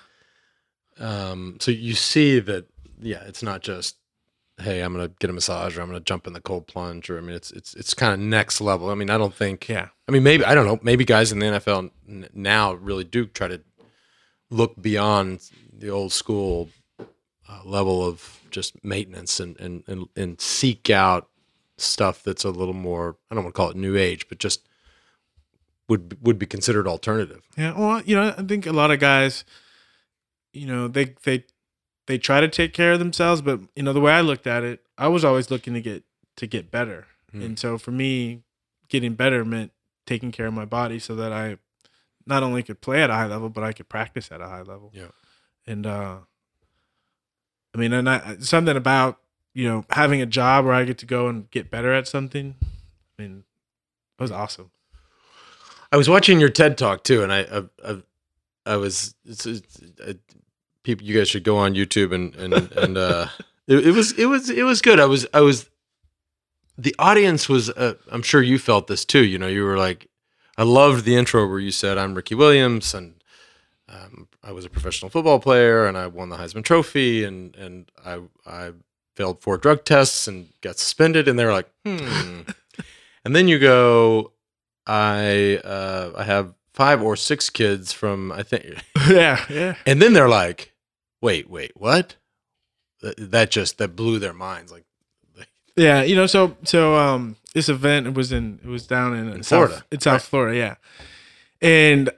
[0.99, 2.65] Um, so you see that,
[2.99, 3.97] yeah, it's not just,
[4.59, 6.65] hey, I'm going to get a massage or I'm going to jump in the cold
[6.65, 7.09] plunge.
[7.09, 8.89] Or, I mean, it's, it's, it's kind of next level.
[8.89, 9.89] I mean, I don't think, Yeah.
[10.07, 13.25] I mean, maybe, I don't know, maybe guys in the NFL n- now really do
[13.25, 13.61] try to
[14.49, 15.41] look beyond
[15.79, 21.29] the old school uh, level of just maintenance and, and, and, and seek out
[21.77, 24.67] stuff that's a little more I don't want to call it new age, but just
[25.87, 27.41] would would be considered alternative.
[27.57, 29.45] Yeah, well, you know, I think a lot of guys,
[30.53, 31.45] you know, they they
[32.07, 34.63] they try to take care of themselves, but you know, the way I looked at
[34.63, 36.03] it, I was always looking to get
[36.37, 37.41] to get better, Hmm.
[37.41, 38.41] and so for me,
[38.89, 39.71] getting better meant
[40.05, 41.57] taking care of my body so that I
[42.25, 44.61] not only could play at a high level, but I could practice at a high
[44.61, 44.91] level.
[44.93, 45.07] Yeah.
[45.67, 46.17] And uh,
[47.75, 49.19] I mean, and I something about
[49.53, 52.55] you know having a job where I get to go and get better at something.
[52.61, 53.43] I mean,
[54.17, 54.71] it was awesome.
[55.91, 58.03] I was watching your TED talk too, and I I, I,
[58.65, 60.13] I was it's, it's, uh,
[60.83, 61.05] people.
[61.05, 63.27] You guys should go on YouTube and and and uh,
[63.67, 64.99] it, it was it was it was good.
[64.99, 65.69] I was I was
[66.77, 67.69] the audience was.
[67.69, 69.23] Uh, I'm sure you felt this too.
[69.23, 70.07] You know, you were like,
[70.57, 73.15] I loved the intro where you said, "I'm Ricky Williams," and
[73.89, 77.91] um, I was a professional football player, and I won the Heisman Trophy, and and
[78.05, 78.71] I I
[79.13, 82.41] failed four drug tests and got suspended, and they were like, hmm.
[83.25, 84.31] and then you go,
[84.85, 88.63] I uh, I have five or six kids from I think,
[89.09, 89.75] yeah, yeah.
[89.85, 90.73] and then they're like,
[91.21, 92.15] wait, wait, what?
[93.01, 94.71] That, that just that blew their minds.
[94.71, 94.85] Like,
[95.75, 99.27] Yeah, you know, so so um this event it was in it was down in,
[99.27, 100.21] In South, Florida, in South right.
[100.21, 100.75] Florida, yeah.
[101.61, 102.11] And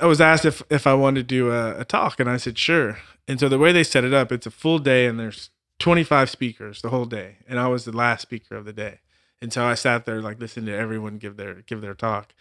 [0.00, 2.58] I was asked if if I wanted to do a, a talk, and I said
[2.58, 2.98] sure.
[3.28, 6.30] And so the way they set it up, it's a full day, and there's 25
[6.30, 9.00] speakers the whole day, and I was the last speaker of the day.
[9.40, 12.34] And so I sat there like listening to everyone give their give their talk.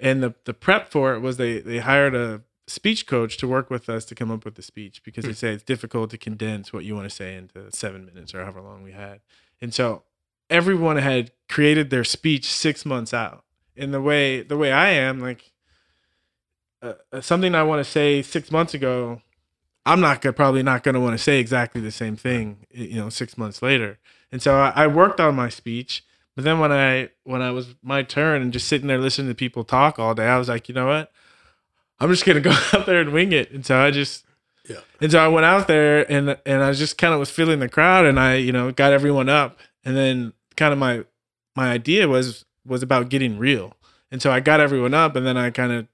[0.00, 3.70] And the the prep for it was they they hired a speech coach to work
[3.70, 5.36] with us to come up with the speech because they hmm.
[5.36, 8.62] say it's difficult to condense what you want to say into seven minutes or however
[8.62, 9.20] long we had.
[9.60, 10.02] And so
[10.50, 13.44] everyone had created their speech six months out.
[13.76, 15.52] And the way the way I am, like
[16.84, 19.22] uh, uh, something I want to say six months ago,
[19.86, 23.08] I'm not gonna probably not gonna want to say exactly the same thing, you know,
[23.08, 23.98] six months later.
[24.30, 27.74] And so I, I worked on my speech, but then when I when I was
[27.82, 30.68] my turn and just sitting there listening to people talk all day, I was like,
[30.68, 31.10] you know what?
[32.00, 33.50] I'm just gonna go out there and wing it.
[33.50, 34.24] And so I just
[34.68, 34.80] Yeah.
[35.00, 37.68] And so I went out there and and I just kind of was feeling the
[37.68, 39.58] crowd and I, you know, got everyone up.
[39.84, 41.04] And then kind of my
[41.56, 43.74] my idea was was about getting real.
[44.10, 45.88] And so I got everyone up and then I kind of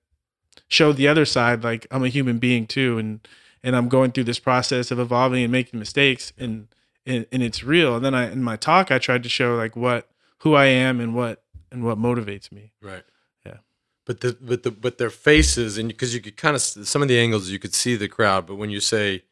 [0.70, 3.20] showed the other side like I'm a human being too and
[3.62, 6.68] and I'm going through this process of evolving and making mistakes, and
[7.04, 7.96] and, and it's real.
[7.96, 10.98] And then I in my talk I tried to show like what who I am
[11.00, 12.72] and what and what motivates me.
[12.80, 13.02] Right.
[13.44, 13.58] Yeah.
[14.06, 17.08] But the but the but their faces and because you could kind of some of
[17.08, 19.22] the angles you could see the crowd, but when you say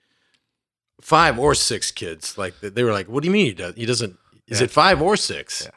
[1.01, 3.75] five or six kids, like they were like, "What do you mean he does?
[3.77, 4.19] He doesn't?
[4.47, 4.65] Is Yeah.
[4.65, 5.63] it five or six?
[5.65, 5.71] Yeah.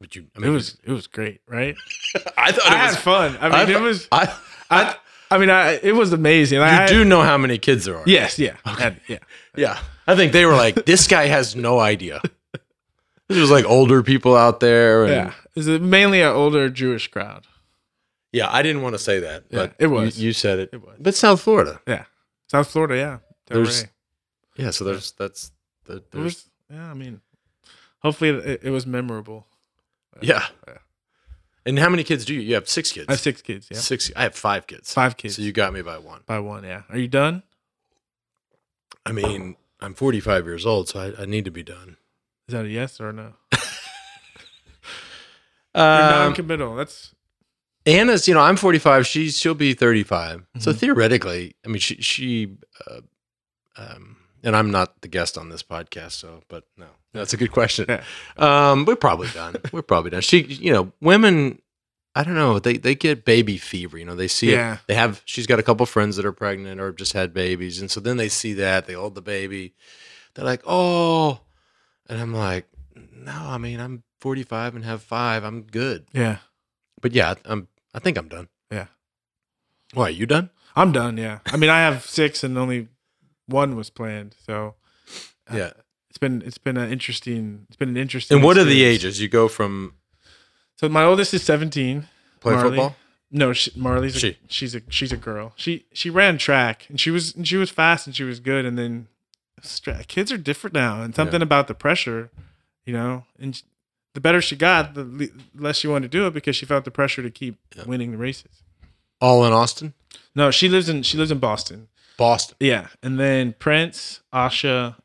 [0.00, 1.74] But you, I It mean, was it was great, right?
[2.38, 2.96] I thought I it had was.
[2.98, 3.36] fun.
[3.40, 4.08] I mean, I it was.
[4.12, 4.34] I,
[4.70, 4.94] I,
[5.30, 6.58] I mean, I it was amazing.
[6.58, 8.04] you I, do know how many kids there are.
[8.06, 8.38] Yes.
[8.38, 8.56] Yeah.
[8.64, 9.18] And- yeah.
[9.56, 9.78] Yeah.
[10.06, 12.20] I think they were like, this guy has no idea.
[13.28, 15.02] There was like older people out there.
[15.04, 15.32] And, Yeah.
[15.56, 17.44] It's a- mainly an older Jewish crowd.
[18.32, 20.16] Yeah, I didn't want to say that, Yeah, but it was.
[20.16, 20.70] You, you said it.
[20.72, 20.94] It was.
[21.00, 21.80] But South Florida.
[21.88, 22.04] Yeah.
[22.48, 22.96] South Florida.
[22.96, 23.18] Yeah.
[23.48, 23.86] There's-.
[24.56, 25.50] Yeah, so there's that's
[25.86, 26.44] the there's was.
[26.70, 26.88] Yeah.
[26.90, 27.20] I mean,
[27.98, 29.46] hopefully it, it was memorable.
[30.20, 30.44] yeah.
[30.68, 30.74] Yeah.
[31.66, 32.40] And how many kids do you?
[32.40, 33.06] You have six kids.
[33.08, 33.66] I have six kids.
[33.70, 33.78] Yeah.
[33.78, 34.10] Six.
[34.16, 34.94] I have five kids.
[34.94, 35.36] Five kids.
[35.36, 36.20] So you got me by one.
[36.24, 36.62] by one.
[36.64, 36.82] Yeah.
[36.88, 37.42] Are you done?
[39.04, 41.96] I mean, I'm 45 years old, so I, I need to be done.
[42.48, 43.32] Is that a yes or a no?
[45.74, 46.74] Um, non-committal.
[46.74, 47.14] That's
[47.84, 49.06] Anna's, you know, I'm 45.
[49.06, 50.46] She's she'll be 35.
[50.58, 50.76] So Mhm.
[50.78, 53.00] theoretically, I mean, she she, uh,
[53.76, 57.50] um, and I'm not the guest on this podcast, so but no, that's a good
[57.50, 58.00] question.
[58.36, 59.56] Um, we're probably done.
[59.72, 60.20] we're probably done.
[60.20, 61.60] She, you know, women,
[62.14, 63.98] I don't know, they they get baby fever.
[63.98, 64.52] You know, they see it.
[64.52, 64.78] yeah.
[64.86, 65.20] They have.
[65.24, 68.18] She's got a couple friends that are pregnant or just had babies, and so then
[68.18, 69.74] they see that they hold the baby.
[70.34, 71.40] They're like, oh,
[72.08, 75.42] and I'm like, no, I mean, I'm 45 and have five.
[75.42, 76.06] I'm good.
[76.12, 76.38] Yeah.
[77.02, 77.66] But yeah, I'm.
[77.92, 78.48] I think I'm done.
[78.70, 78.86] Yeah.
[79.92, 80.50] Why you done?
[80.76, 81.16] I'm done.
[81.16, 81.40] Yeah.
[81.46, 82.88] I mean, I have six and only
[83.46, 84.34] one was planned.
[84.44, 84.74] So
[85.50, 85.70] uh, Yeah.
[86.08, 88.36] it's been it's been an interesting it's been an interesting.
[88.36, 89.20] And what are the ages?
[89.20, 89.94] You go from
[90.76, 92.06] So my oldest is 17.
[92.40, 92.70] play Marley.
[92.70, 92.96] football.
[93.30, 94.38] No, she, Marley's a, She.
[94.48, 95.52] she's a she's a girl.
[95.56, 98.64] She she ran track and she was and she was fast and she was good.
[98.64, 99.08] And then
[99.62, 102.30] stra- kids are different now, and something about the pressure,
[102.84, 103.24] you know.
[103.38, 103.60] And
[104.14, 106.90] the better she got, the less she wanted to do it because she felt the
[106.90, 107.82] pressure to keep Yeah.
[107.84, 108.62] winning the races.
[109.20, 109.92] All in Austin,
[110.34, 111.88] No, she lives in she lives in Boston.
[112.16, 112.56] Boston.
[112.60, 114.96] Yeah, and then Prince, Asha,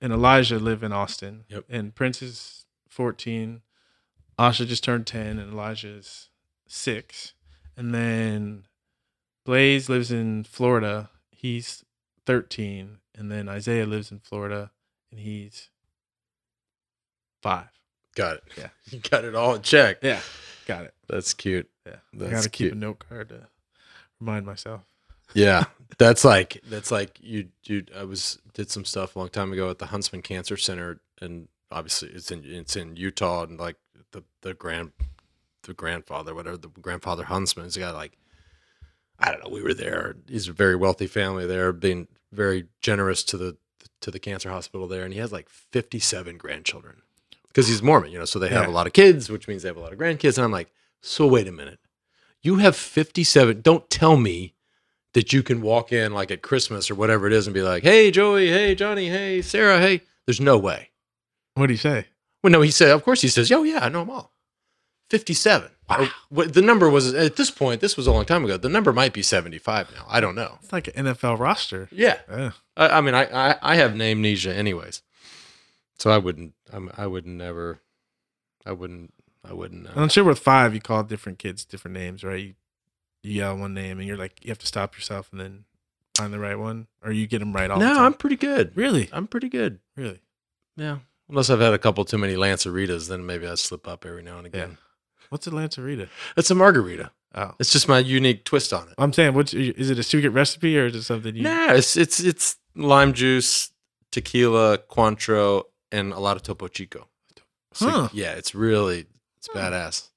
[0.00, 1.44] and Elijah live in Austin.
[1.48, 1.64] Yep.
[1.68, 3.62] And Prince is fourteen.
[4.38, 6.28] Asha just turned ten, and Elijah is
[6.66, 7.34] six.
[7.76, 8.64] And then
[9.44, 11.10] Blaze lives in Florida.
[11.30, 11.84] He's
[12.26, 14.70] thirteen, and then Isaiah lives in Florida,
[15.10, 15.70] and he's
[17.42, 17.68] five.
[18.14, 18.44] Got it.
[18.58, 18.68] Yeah.
[18.90, 19.98] you got it all in check.
[20.02, 20.20] Yeah,
[20.66, 20.94] got it.
[21.08, 21.68] That's cute.
[21.86, 23.48] Yeah, I gotta keep a note card to
[24.20, 24.82] remind myself.
[25.34, 25.64] Yeah,
[25.98, 27.48] that's like that's like you.
[27.64, 31.00] You I was did some stuff a long time ago at the Huntsman Cancer Center,
[31.20, 33.76] and obviously it's in it's in Utah, and like
[34.12, 34.92] the the grand
[35.64, 38.16] the grandfather, whatever the grandfather Huntsman's got like
[39.18, 39.50] I don't know.
[39.50, 40.16] We were there.
[40.28, 43.56] He's a very wealthy family there, being very generous to the
[44.00, 47.02] to the cancer hospital there, and he has like fifty seven grandchildren
[47.48, 48.24] because he's Mormon, you know.
[48.24, 48.70] So they have Yeah.
[48.70, 50.72] a lot of kids, which means they have a lot of grandkids, and I'm like,
[51.02, 51.78] so wait a minute,
[52.42, 53.60] you have fifty seven.
[53.60, 54.54] Don't tell me
[55.14, 57.82] that you can walk in like at Christmas or whatever it is and be like,
[57.82, 60.90] "Hey Joey, hey Johnny, hey Sarah, hey." There's no way.
[61.54, 62.06] What do you say?
[62.42, 64.32] Well, no, he said, of course he says, "Oh yeah, I know them all."
[65.10, 65.70] Fifty-seven.
[65.88, 66.02] Wow.
[66.02, 67.80] Or what the number was at this point.
[67.80, 68.56] This was a long time ago.
[68.56, 70.06] The number might be seventy-five now.
[70.08, 70.58] I don't know.
[70.62, 71.88] It's like an NFL roster.
[71.90, 72.52] Yeah, Yeah.
[72.76, 75.02] I, I mean, I, I I have name amnesia anyways,
[75.98, 76.54] so I wouldn't.
[76.72, 77.80] I'm, I would never.
[78.64, 79.12] I wouldn't.
[79.44, 79.88] I wouldn't.
[79.88, 82.40] Uh, I'm sure with five, you call different kids different names, right?
[82.40, 82.54] You
[83.22, 85.64] yell one name, and you're like, you have to stop yourself and then
[86.16, 88.04] find the right one, or you get them right all the no, time.
[88.04, 88.76] I'm pretty good.
[88.76, 89.78] really, I'm pretty good.
[89.96, 90.20] really.
[90.76, 90.98] Yeah.
[91.28, 94.38] Unless I've had a couple too many Lanceritas, then maybe I slip up every now
[94.38, 94.78] and again.
[95.28, 96.08] What's a Lancerita?
[96.36, 97.12] It's a margarita.
[97.36, 98.94] Oh, It's just my unique twist on it.
[98.98, 101.42] I'm saying, what's is it a secret recipe or is it something you?
[101.42, 103.70] Nah, it's it's it's lime juice,
[104.10, 107.06] tequila, Cointreau, and a lot of Topo Chico.
[107.74, 108.08] So, Huh.
[108.12, 109.06] Yeah, it's really
[109.36, 110.08] it's badass.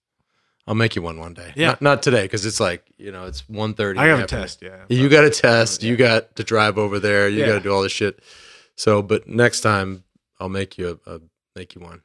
[0.65, 1.51] I'll make you one one day.
[1.55, 1.67] Yeah.
[1.71, 4.61] not, not today because it's like you know it's 1.30 I have a test.
[4.61, 5.83] Yeah, You got to test.
[5.83, 7.27] You got to drive over there.
[7.27, 7.47] You Yeah.
[7.47, 8.19] got to do all this shit.
[8.77, 10.03] So, but next time
[10.39, 11.19] I'll make you a, a
[11.55, 12.01] make you one.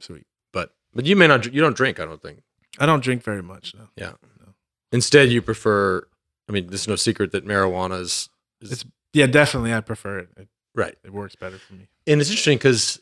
[0.00, 0.26] sweet.
[0.52, 1.52] But but you may not.
[1.52, 1.98] You don't drink.
[2.00, 2.42] I don't think.
[2.78, 3.74] I don't drink very much.
[3.74, 3.88] No.
[3.96, 4.12] Yeah.
[4.40, 4.54] No.
[4.92, 6.06] Instead, you prefer.
[6.48, 8.28] I mean, there's no secret that marijuana is.
[8.62, 9.74] is It's- Yeah, definitely.
[9.74, 10.28] I prefer it.
[10.36, 11.88] It, right, it works better for me.
[12.06, 13.00] and it's interesting because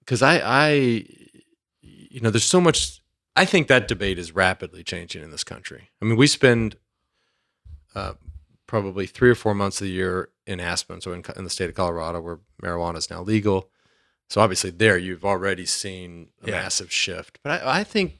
[0.00, 1.04] because I I
[1.82, 2.97] you know there's so much.
[3.38, 5.90] I think that debate is rapidly changing in this country.
[6.02, 6.76] I mean, we spend
[7.94, 8.14] uh,
[8.66, 11.68] probably three or four months of the year in Aspen, so in, in the state
[11.70, 13.70] of Colorado, where marijuana is now legal.
[14.28, 16.60] So obviously, there you've already seen a Yeah.
[16.62, 17.38] massive shift.
[17.42, 18.18] But I, I think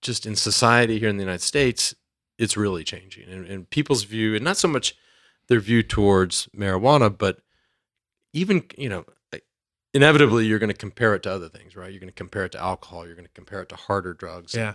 [0.00, 1.94] just in society here in the United States,
[2.38, 4.96] it's really changing, and, and people's view, and not so much
[5.48, 7.38] their view towards marijuana, but
[8.32, 9.04] even you know,
[9.94, 11.90] inevitably you're going to compare it to other things, right?
[11.90, 13.06] You're going to compare it to alcohol.
[13.06, 14.54] You're going to compare it to harder drugs.
[14.54, 14.74] Yeah.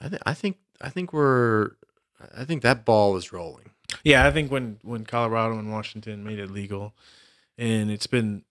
[0.00, 1.72] I, th- I think I think we're
[2.36, 3.70] I think that ball is rolling.
[4.04, 6.94] Yeah, I think when when Colorado and Washington made it legal,
[7.56, 8.44] and it's been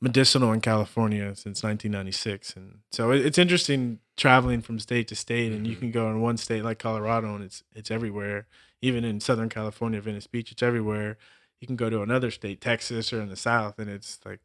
[0.00, 5.52] medicinal in California since 1996, and so it, it's interesting traveling from state to state,
[5.52, 5.78] and you Mhm.
[5.80, 8.46] can go in one state like Colorado, and it's it's everywhere.
[8.82, 11.16] Even in Southern California, Venice Beach, it's everywhere.
[11.60, 14.40] You can go to another state, Texas, or in the South, and it's like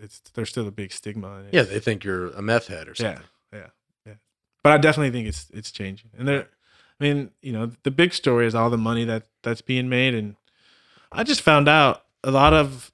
[0.00, 1.44] it's it's there's still a big stigma.
[1.52, 3.22] Yeah, they think you're a meth head or something.
[3.52, 3.66] yeah, yeah,
[4.06, 4.12] yeah.
[4.62, 6.48] But I definitely think it's it's changing, and there.
[6.98, 10.14] I mean, you know, the big story is all the money that that's being made,
[10.14, 10.36] and
[11.12, 12.90] I just found out a lot of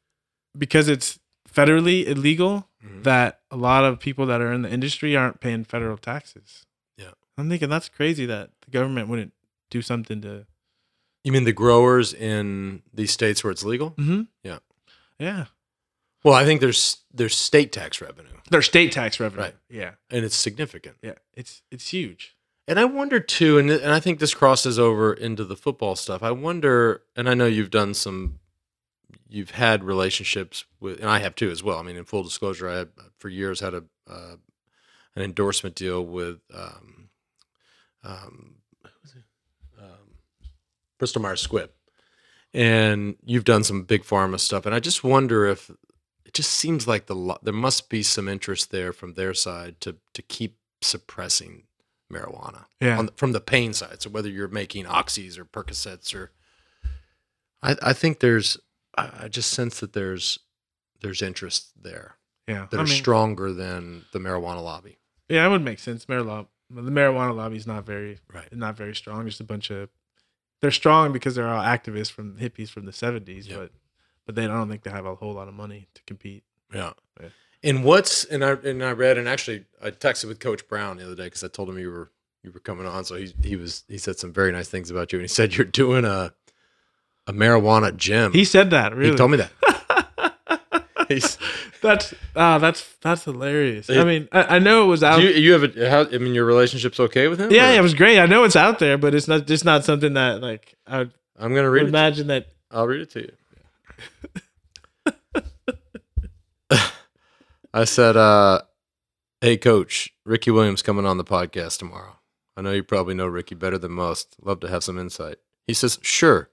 [0.58, 1.18] because it's
[1.48, 3.04] federally illegal Mhm.
[3.04, 6.66] that a lot of people that are in the industry aren't paying federal taxes.
[6.96, 7.12] Yeah.
[7.38, 9.32] I'm thinking that's crazy that the government wouldn't
[9.70, 10.46] do something to.
[11.22, 13.90] You mean the growers in these states where it's legal?
[13.92, 14.22] Mm-hmm.
[14.42, 14.58] Yeah.
[15.20, 15.44] Yeah.
[16.24, 19.42] Well, I think there's there's state tax revenue, Their state tax revenue.
[19.44, 19.54] Right.
[19.68, 19.92] Yeah.
[20.10, 20.96] and it's significant.
[21.02, 21.14] Yeah.
[21.34, 22.36] It's it's huge.
[22.68, 26.22] And I wonder too, and and I think this crosses over into the football stuff.
[26.22, 28.38] I wonder, and I know you've done some,
[29.28, 31.78] you've had relationships with, and I have too as well.
[31.78, 34.36] I mean, in full disclosure, I had, for years had a uh,
[35.16, 37.08] an endorsement deal with um,
[38.04, 38.54] um,
[38.84, 39.24] who was it?
[39.82, 40.14] um,
[40.98, 41.70] Bristol Myers Squibb,
[42.54, 44.66] and you've done some big pharma stuff.
[44.66, 45.68] And I just wonder if
[46.32, 49.96] it just seems like the there must be some interest there from their side to
[50.14, 51.64] to keep suppressing
[52.12, 52.98] marijuana Yeah.
[52.98, 54.02] on the, from the pain side.
[54.02, 56.30] So whether you're making oxys or Percocets or,
[57.62, 58.58] I, I think there's,
[58.98, 60.38] I just sense that there's,
[61.00, 62.16] there's interest there
[62.46, 62.66] yeah.
[62.70, 64.98] that I are mean, stronger than the marijuana lobby.
[65.28, 66.04] Yeah, it would make sense.
[66.04, 68.52] Marijuana, the marijuana lobby is not very, Right.
[68.54, 69.24] not very strong.
[69.26, 69.88] Just a bunch of,
[70.60, 73.56] they're strong because they're all activists from hippies from the seventies, Yeah.
[73.58, 73.70] but,
[74.26, 76.44] but they I don't think they have a whole lot of money to compete.
[76.74, 76.92] Yeah.
[77.20, 77.28] Yeah.
[77.64, 81.04] And what's and I and I read and actually I texted with Coach Brown the
[81.04, 82.10] other day because I told him you were
[82.42, 83.04] you were coming on.
[83.04, 85.54] So he he was he said some very nice things about you and he said
[85.56, 86.32] you're doing a
[87.26, 88.32] a marijuana gym.
[88.32, 88.96] He said that.
[88.96, 89.52] Really, he told me that.
[91.82, 93.90] That's ah, that's that's hilarious.
[93.90, 95.20] It- I mean, I, I know it was out.
[95.20, 97.50] you, you have a how, I mean your relationship's okay with him?
[97.50, 98.18] yeah, or- it was great.
[98.18, 101.00] I know it's out there, but it's not just not something that like I.
[101.38, 101.88] I'm gonna read it.
[101.88, 102.46] imagine that.
[102.70, 103.32] I'll read it to you.
[107.74, 108.62] I said, uh,
[109.40, 112.16] "Hey, Coach, Ricky Williams coming on the podcast tomorrow.
[112.56, 114.36] I know you probably know Ricky better than most.
[114.42, 116.50] Love to have some insight." He says, "Sure.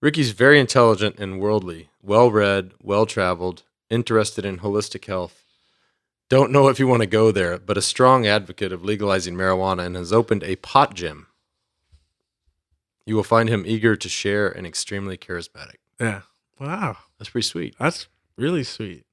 [0.00, 5.44] Ricky's very intelligent and worldly, well-read, well-traveled, interested in holistic health.
[6.28, 9.86] Don't know if you want to go there, but a strong advocate of legalizing marijuana
[9.86, 11.28] and has opened a pot gym.
[13.06, 16.22] You will find him eager to share and extremely charismatic." Yeah.
[16.62, 17.74] Wow, That's pretty sweet.
[17.78, 19.04] that's really sweet.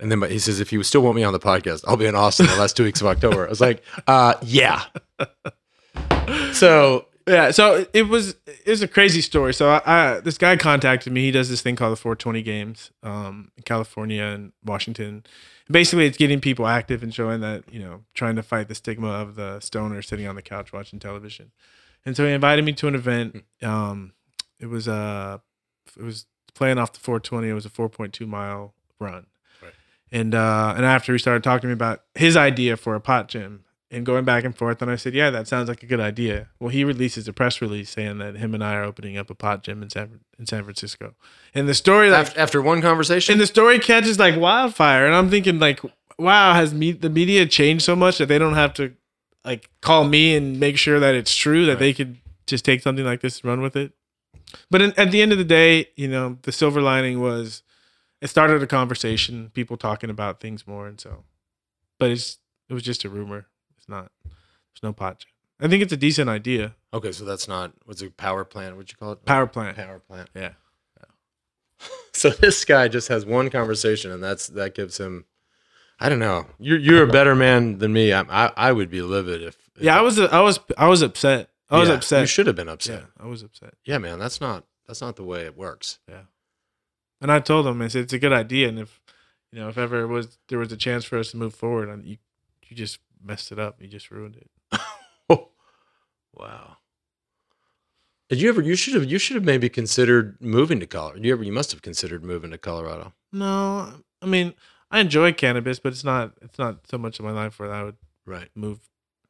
[0.00, 2.06] And then but he says, if you still want me on the podcast, I'll be
[2.06, 3.46] in Austin the last two weeks of October.
[3.46, 4.82] I was like, uh, yeah.
[6.52, 9.54] So Yeah, so it was it was a crazy story.
[9.54, 11.22] So I, I this guy contacted me.
[11.22, 15.24] He does this thing called the 420 Games um, in California and Washington.
[15.70, 19.08] Basically, it's getting people active and showing that you know trying to fight the stigma
[19.08, 21.52] of the stoner sitting on the couch watching television.
[22.06, 23.44] And so he invited me to an event.
[23.62, 24.12] Um,
[24.58, 25.38] it was uh
[25.96, 27.48] it was playing off the 420.
[27.48, 29.26] It was a 4.2 mile run.
[29.62, 29.72] Right.
[30.12, 33.28] And uh, and after he started talking to me about his idea for a pot
[33.28, 36.00] gym and going back and forth, and I said, "Yeah, that sounds like a good
[36.00, 39.30] idea." Well, he releases a press release saying that him and I are opening up
[39.30, 41.14] a pot gym in San in San Francisco.
[41.54, 45.30] And the story after, after one conversation, and the story catches like wildfire, and I'm
[45.30, 45.80] thinking like,
[46.18, 48.92] wow, has me the media changed so much that they don't have to
[49.44, 51.78] like call me and make sure that it's true that Right.
[51.80, 53.92] they could just take something like this and run with it.
[54.70, 57.62] But in, at the end of the day, you know, the silver lining was
[58.20, 61.24] it started a conversation, people talking about things more, and so.
[61.98, 63.46] But it's it was just a rumor.
[63.76, 64.10] It's not.
[64.24, 65.24] There's no pot.
[65.60, 66.74] I think it's a decent idea.
[66.92, 68.76] okay, so that's not what's a power plant?
[68.76, 69.24] What'd you call it?
[69.24, 69.76] Power plant.
[69.76, 70.30] Power plant.
[70.34, 70.52] Yeah.
[72.12, 75.24] So this guy just has one conversation, and that's that gives him.
[75.98, 76.46] I don't know.
[76.58, 78.12] You're you're a better man than me.
[78.12, 79.56] I I, I would be livid if.
[79.76, 81.50] if Yeah, I was I was I was upset.
[81.70, 82.20] I was Yeah, upset.
[82.20, 83.00] You should have been upset.
[83.00, 83.74] Yeah, I was upset.
[83.84, 84.18] Yeah, man.
[84.18, 85.98] That's not that's not the way it works.
[86.08, 86.22] Yeah.
[87.20, 88.68] And I told him, I said, it's a good idea.
[88.68, 89.00] And if,
[89.50, 91.88] you know, if ever it was, there was a chance for us to move forward,
[91.88, 92.18] and you,
[92.68, 93.80] you just messed it up.
[93.80, 94.80] You just ruined it.
[96.34, 96.76] wow.
[98.28, 98.62] Did you ever?
[98.62, 99.04] You should have.
[99.10, 101.22] You should have maybe considered moving to Colorado.
[101.22, 101.44] You ever?
[101.44, 103.12] You must have considered moving to Colorado.
[103.32, 103.92] No,
[104.22, 104.54] I mean,
[104.90, 107.82] I enjoy cannabis, but it's not, it's not so much of my life where I
[107.84, 107.96] would
[108.26, 108.48] Right.
[108.54, 108.80] move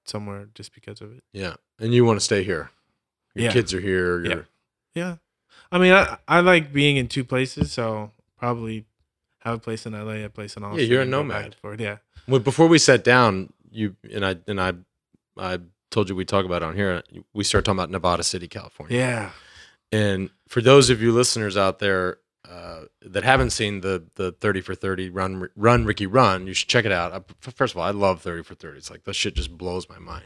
[0.04, 1.24] somewhere just because of it.
[1.32, 1.54] Yeah.
[1.78, 2.70] And you want to stay here.
[3.34, 3.52] Your Yeah.
[3.52, 4.24] kids are here.
[4.24, 4.40] Yeah.
[4.94, 5.16] Yeah.
[5.72, 8.84] I mean, I, I like being in two places, so probably
[9.40, 10.80] have a place in LA, a place in Austin.
[10.80, 11.44] Yeah, you're a and go back nomad.
[11.46, 11.96] and forth, Yeah.
[12.28, 14.72] Well, before we sat down, you and I and I,
[15.36, 15.58] I
[15.90, 17.02] told you we talk about it on here.
[17.34, 18.96] We started talking about Nevada City, California.
[18.96, 19.30] Yeah.
[19.92, 22.18] And for those of you listeners out there
[22.48, 26.68] uh, that haven't seen the the thirty for thirty run run Ricky run, you should
[26.68, 27.12] check it out.
[27.12, 28.78] I, first of all, I love thirty for thirty.
[28.78, 30.24] It's like this shit just blows my mind.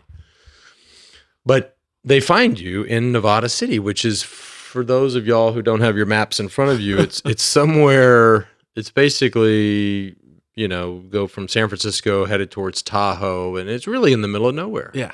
[1.49, 5.81] But they find you in Nevada City, which is for those of y'all who don't
[5.81, 6.99] have your maps in front of you.
[7.05, 8.47] It's it's somewhere.
[8.77, 10.15] It's basically
[10.55, 14.49] you know go from San Francisco headed towards Tahoe, and it's really in the middle
[14.49, 14.91] of nowhere.
[14.95, 15.13] Yeah.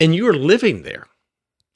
[0.00, 1.06] And you are living there.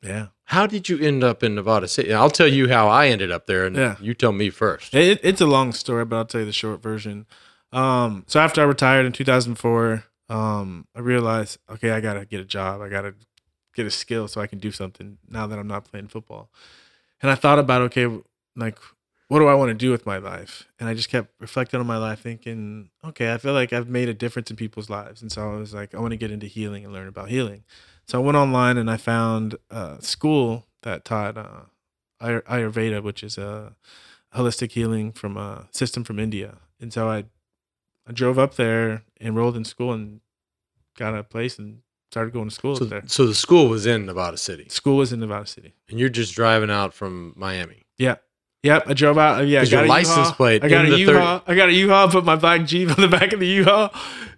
[0.03, 0.27] Yeah.
[0.45, 2.13] How did you end up in Nevada City?
[2.13, 3.97] I'll tell you how I ended up there, and Yeah.
[4.01, 4.95] you tell me first.
[4.95, 7.27] It, it's a long story, but I'll tell you the short version.
[7.73, 12.45] Um, so after I retired in 2004, um, I realized, okay, I gotta get a
[12.45, 12.81] job.
[12.81, 13.15] I gotta
[13.77, 16.51] get a skill so I can do something now that I'm not playing football.
[17.23, 18.09] And I thought about, okay,
[18.57, 18.79] like,
[19.29, 20.69] what do I want to do with my life?
[20.79, 24.09] And I just kept reflecting on my life, thinking, okay, I feel like I've made
[24.09, 25.23] a difference in people's lives.
[25.23, 27.65] And so I was like, I want to get into healing and learn about healing.
[28.07, 31.63] So I went online and I found a school that taught uh,
[32.23, 33.75] Ayur- Ayurveda, which is a
[34.35, 36.59] holistic healing from a system from India.
[36.81, 37.25] And so I,
[38.07, 40.21] I drove up there, enrolled in school, and
[40.97, 41.81] got a place and
[42.17, 43.03] started going to school So, up there.
[43.07, 45.75] so the school was in Nevada City, School was in Nevada City.
[45.91, 47.83] and you're just driving out from Miami.
[47.99, 48.17] Yeah.
[48.63, 49.47] Yep, I drove out.
[49.47, 50.33] Yeah, 'Cause got your a license U-Haul.
[50.33, 51.43] plate I got a U-Haul.
[51.47, 52.09] I got a U-Haul.
[52.09, 53.91] Put my black Jeep on the back of the U-Haul.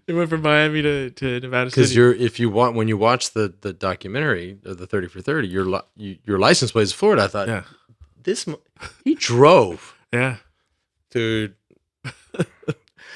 [0.08, 1.80] It went from Miami to, to Nevada City.
[1.80, 5.20] Because you're if you want when you watch the the documentary of the thirty for
[5.22, 7.22] thirty, your li- you, your license plate is Florida.
[7.24, 7.62] I thought yeah,
[8.22, 8.44] this
[9.04, 10.36] he drove, yeah,
[11.10, 11.54] dude.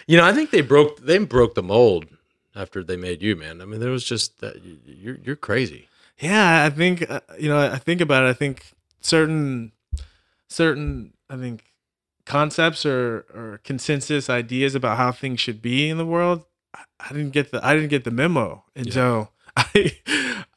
[0.06, 2.06] you know, I think they broke they broke the mold
[2.54, 3.60] after they made you, man.
[3.60, 5.88] I mean, there was just that you- you're you're crazy.
[6.18, 6.64] yeah.
[6.64, 7.58] I think uh, you know.
[7.58, 8.28] I think about it.
[8.28, 9.72] I think certain,
[10.48, 11.12] certain.
[11.30, 11.64] I think
[12.24, 16.44] concepts or or consensus ideas about how things should be in the world.
[16.74, 17.64] I, I didn't get the.
[17.64, 18.92] I didn't get the memo, and Yeah.
[18.92, 19.96] so I,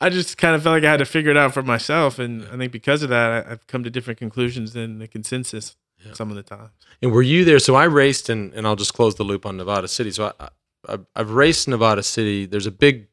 [0.02, 2.20] I just kind of felt like I had to figure it out for myself.
[2.20, 5.76] And I think because of that, I, I've come to different conclusions than the consensus
[6.06, 6.14] Yeah.
[6.14, 6.70] some of the time.
[7.02, 7.60] And were you there?
[7.60, 10.12] So I raced, and, and I'll just close the loop on Nevada City.
[10.12, 10.50] So I,
[10.88, 12.46] I, I've raced Nevada City.
[12.46, 13.08] There's a big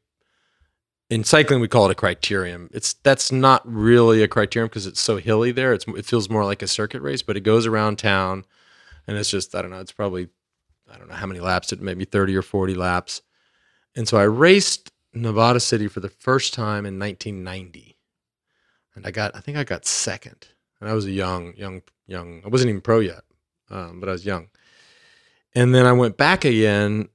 [1.09, 2.69] in cycling we call it a criterium.
[2.73, 5.73] It's that's not really a criterium because it's so hilly there.
[5.73, 8.45] It's it feels more like a circuit race, but it goes around town,
[9.07, 9.79] and it's just I don't know.
[9.79, 10.29] It's probably
[10.91, 11.71] I don't know how many laps.
[11.71, 13.21] It maybe thirty or forty laps.
[13.95, 17.95] And so I raced Nevada City for the first time in 1990,
[18.95, 20.47] and I got I think I got second,
[20.79, 22.41] and I was a young young young.
[22.45, 23.23] I wasn't even pro yet
[23.73, 24.47] um, but I was young.
[25.55, 27.09] And then I went back again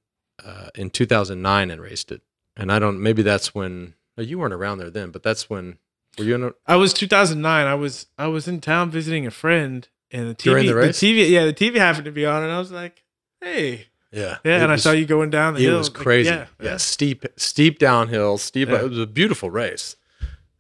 [0.45, 2.23] uh, in 2009 and raced it.
[2.57, 5.79] And I don't, maybe that's when, oh, you weren't around there then, but that's when,
[6.19, 7.67] were you in a, I was 2009.
[7.67, 10.99] I was I was in town visiting a friend, and the TV, the race?
[10.99, 13.05] TV, yeah, the TV happened to be on, and I was like,
[13.41, 14.39] hey, yeah.
[14.45, 15.75] yeah, and I saw you going down the It hill.
[15.77, 16.31] It was Like, crazy.
[16.31, 18.69] yeah, yeah, Steep, steep downhill, steep.
[18.69, 18.81] Yeah.
[18.81, 19.95] It was a beautiful race.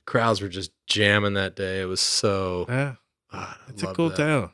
[0.06, 1.80] Crowds were just jamming that day.
[1.80, 2.94] It was so, yeah.
[3.32, 4.16] ah, I It's a cool that.
[4.16, 4.50] town.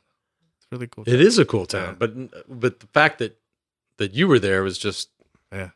[0.57, 1.05] It's really cool.
[1.07, 2.07] It is a cool town, Yeah.
[2.07, 3.39] but but the fact that
[3.99, 5.11] that you were there was just
[5.55, 5.71] Yeah.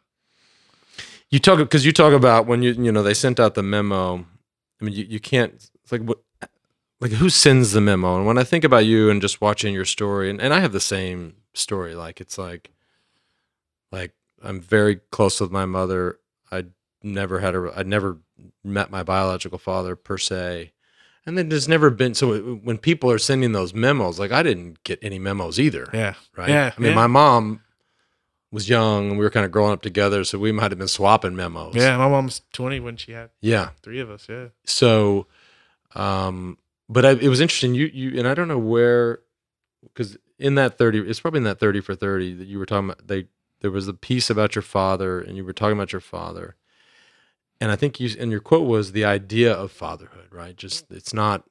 [1.30, 4.24] You talk because you talk about when you you know they sent out the memo.
[4.80, 6.18] I mean, you, you can't it's like what
[7.00, 8.16] like who sends the memo?
[8.16, 10.72] And when I think about you and just watching your story, and, and I have
[10.72, 11.94] the same story.
[11.94, 12.70] Like it's like
[13.92, 14.12] like
[14.42, 16.18] I'm very close with my mother.
[16.50, 16.64] I
[17.02, 18.18] never had a I never
[18.64, 20.72] met my biological father per se.
[21.26, 24.82] And then there's never been so when people are sending those memos, like I didn't
[24.82, 26.14] get any memos either Yeah.
[26.36, 26.48] right?
[26.48, 26.96] Yeah, I mean, yeah.
[26.96, 27.60] my mom
[28.50, 30.88] was young and we were kind of growing up together, so we might have been
[30.88, 31.74] swapping memos.
[31.74, 31.96] Yeah.
[31.98, 33.70] My mom's 20 when she had Yeah.
[33.82, 34.26] three of us.
[34.28, 34.48] Yeah.
[34.64, 35.26] So,
[35.94, 37.74] um, but I, it was interesting.
[37.74, 39.20] You, you, and I don't know where,
[39.82, 42.86] because in that 30, it's probably in that 30 for 30 that you were talking
[42.90, 43.26] about, they,
[43.60, 46.54] there was a piece about your father and you were talking about your father.
[47.60, 50.56] And I think you, and your quote was the idea of fatherhood, right?
[50.56, 51.44] Just, it's not,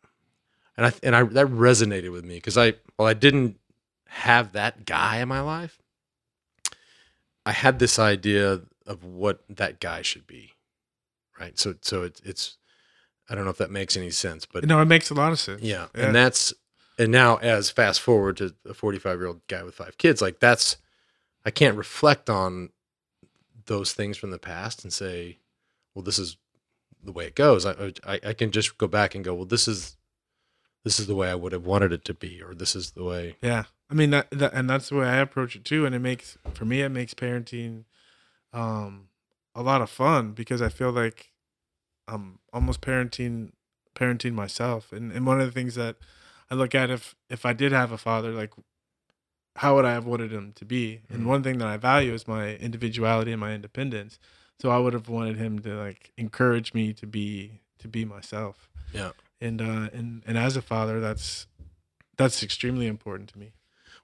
[0.77, 3.59] and I, and I, that resonated with me because I, well, I didn't
[4.07, 5.79] have that guy in my life.
[7.47, 10.53] I had this idea of what that guy should be,
[11.39, 11.57] right?
[11.57, 12.57] So, so it, it's,
[13.29, 15.39] I don't know if that makes any sense, but No, it makes a lot of
[15.39, 15.61] sense.
[15.61, 16.05] yeah, Yeah.
[16.07, 16.53] and that's
[16.99, 20.39] and now as fast forward to a 45 year old guy with five kids, like
[20.39, 20.77] that's
[21.45, 22.69] I can't reflect on
[23.65, 25.37] those things from the past and say,
[25.93, 26.37] well, this is
[27.03, 27.65] the way it goes.
[27.65, 29.95] I I, I can just go back and go, well, this is
[30.83, 33.03] this is the way I would have wanted it to be, or this is the
[33.03, 33.35] way.
[33.41, 33.65] Yeah.
[33.89, 35.85] I mean that, that and that's the way I approach it too.
[35.85, 37.85] And it makes for me it makes parenting
[38.53, 39.09] um
[39.55, 41.31] a lot of fun because I feel like
[42.07, 43.51] I'm almost parenting
[43.95, 44.91] parenting myself.
[44.91, 45.95] And and one of the things that
[46.51, 48.53] I look at if if I did have a father, like
[49.57, 51.01] how would I have wanted him to be?
[51.09, 51.27] And Mhm.
[51.27, 54.19] one thing that I value is my individuality and my independence.
[54.61, 58.69] So I would have wanted him to like encourage me to be to be myself.
[58.93, 59.11] Yeah.
[59.41, 61.47] And uh and and as a father, that's
[62.17, 63.53] that's extremely important to me.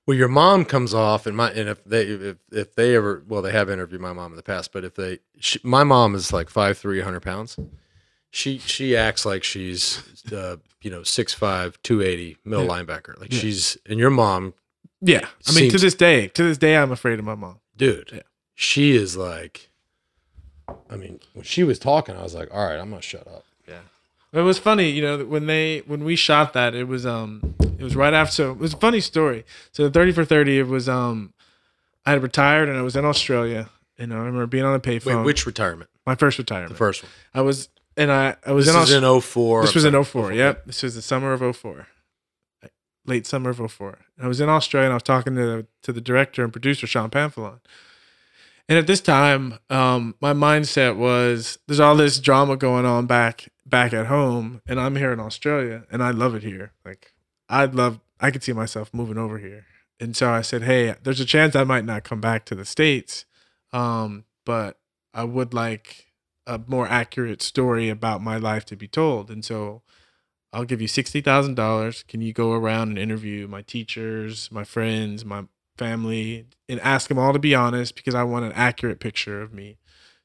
[0.06, 3.42] Well, your mom comes off, and my and if they if if they ever well,
[3.42, 6.34] they have interviewed my mom in the past, but if they she, my mom is
[6.34, 7.58] like five three hundred pounds.
[8.30, 12.72] She she acts like she's uh, you know six five two eighty middle Yeah.
[12.72, 13.20] linebacker.
[13.20, 13.40] Like Yeah.
[13.40, 14.56] she's and your mom,
[15.02, 15.28] Yeah.
[15.48, 17.60] I mean, to this day, to this day, I'm afraid of my mom.
[17.78, 18.10] dude.
[18.14, 18.22] Yeah.
[18.56, 19.70] She is like.
[20.90, 23.46] I mean, when she was talking, I was like, "All right, I'm gonna shut up."
[24.34, 27.84] It was funny, you know, when they when we shot that, it was um it
[27.84, 29.46] was right after so it was a funny story.
[29.72, 31.34] So the 30 for 30, it was um
[32.06, 35.02] I had retired and I was in Australia and I remember being on a Wait,
[35.04, 35.24] payphone.
[35.24, 35.90] which retirement?
[36.06, 36.72] my first retirement.
[36.72, 37.12] The first one.
[37.34, 39.16] I was and I I was This in is Australia.
[39.16, 39.62] in 04.
[39.62, 40.34] This was in sorry, 04.
[40.34, 40.66] Yep.
[40.66, 41.88] This was the summer of 04.
[43.06, 44.00] Late summer of 04.
[44.18, 46.52] And I was in Australia and I was talking to the, to the director and
[46.54, 47.60] producer, Sean Pamphilon.
[48.70, 53.50] And at this time, um, my mindset was there's all this drama going on back
[53.66, 56.74] back at home, and I'm here in Australia, and I love it here.
[56.86, 57.14] Like
[57.50, 59.66] I'd love, I could see myself moving over here.
[60.00, 62.66] And so I said, hey, there's a chance I might not come back to the
[62.66, 63.26] states,
[63.72, 64.80] um, but
[65.14, 66.14] I would like
[66.46, 69.30] a more accurate story about my life to be told.
[69.30, 69.82] And so
[70.52, 72.04] I'll give you sixty thousand dollars.
[72.04, 75.46] Can you go around and interview my teachers, my friends, my
[75.78, 79.54] family, and ask them all to be honest because I want an accurate picture of
[79.54, 79.78] me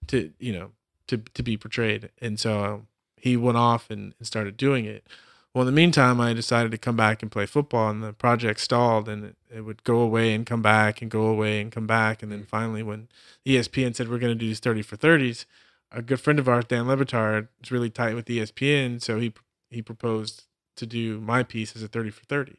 [0.09, 0.73] to you know
[1.07, 2.11] to to be portrayed.
[2.21, 2.87] And so
[3.21, 5.07] he went off and, and started doing it.
[5.55, 8.61] Well, in the meantime, I decided to come back and play football, and the project
[8.61, 11.87] stalled, and it, it would go away and come back and go away and come
[11.87, 12.49] back, and then mm-hmm.
[12.49, 13.09] finally, when
[13.47, 15.47] ESPN said we're going to do these thirty for thirties,
[15.91, 19.33] a good friend of ours, Dan Le Batard, is really tight with ESPN, so he
[19.71, 20.45] he proposed
[20.77, 22.57] to do my piece as a 30 for 30.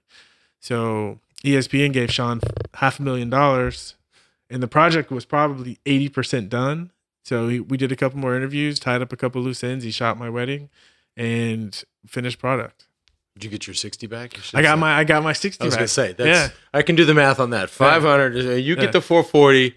[0.60, 2.42] So ESPN gave Sean
[2.76, 3.96] half a million dollars,
[4.50, 6.92] and the project was probably 80% done.
[7.24, 9.84] So he, we did a couple more interviews, tied up a couple loose ends.
[9.84, 10.70] He shot my wedding
[11.18, 12.88] and finished product.
[13.36, 14.38] Did you get your 60 back?
[14.54, 15.84] I got my I got my 60 I was back.
[15.84, 16.50] to say, that's, Yeah.
[16.74, 17.70] I can do the math on that.
[17.70, 18.92] 500, uh, you get Yeah.
[18.92, 19.76] the 440,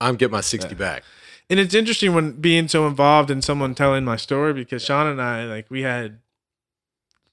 [0.00, 0.74] I'm get my 60 Yeah.
[0.78, 1.04] back.
[1.50, 5.20] and it's interesting when being so involved in someone telling my story because Sean and
[5.20, 6.20] I like we had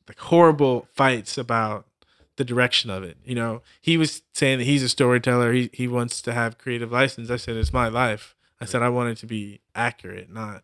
[0.07, 1.85] like horrible fights about
[2.37, 3.17] the direction of it.
[3.23, 5.53] You know, he was saying that he's a storyteller.
[5.53, 7.29] He he wants to have creative license.
[7.29, 8.35] I said it's my life.
[8.61, 10.63] I said I wanted to be accurate, not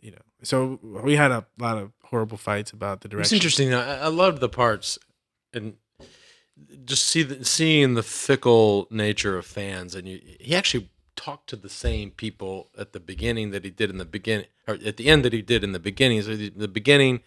[0.00, 0.18] you know.
[0.42, 3.36] So we had a lot of horrible fights about the direction.
[3.36, 3.74] It's interesting.
[3.74, 4.98] I, I loved the parts
[5.52, 5.74] and
[6.84, 9.94] just see the, seeing the fickle nature of fans.
[9.94, 13.90] And you, he actually talked to the same people at the beginning that he did
[13.90, 16.22] in the beginning, or at the end that he did in the beginning.
[16.22, 17.20] So the, the beginning,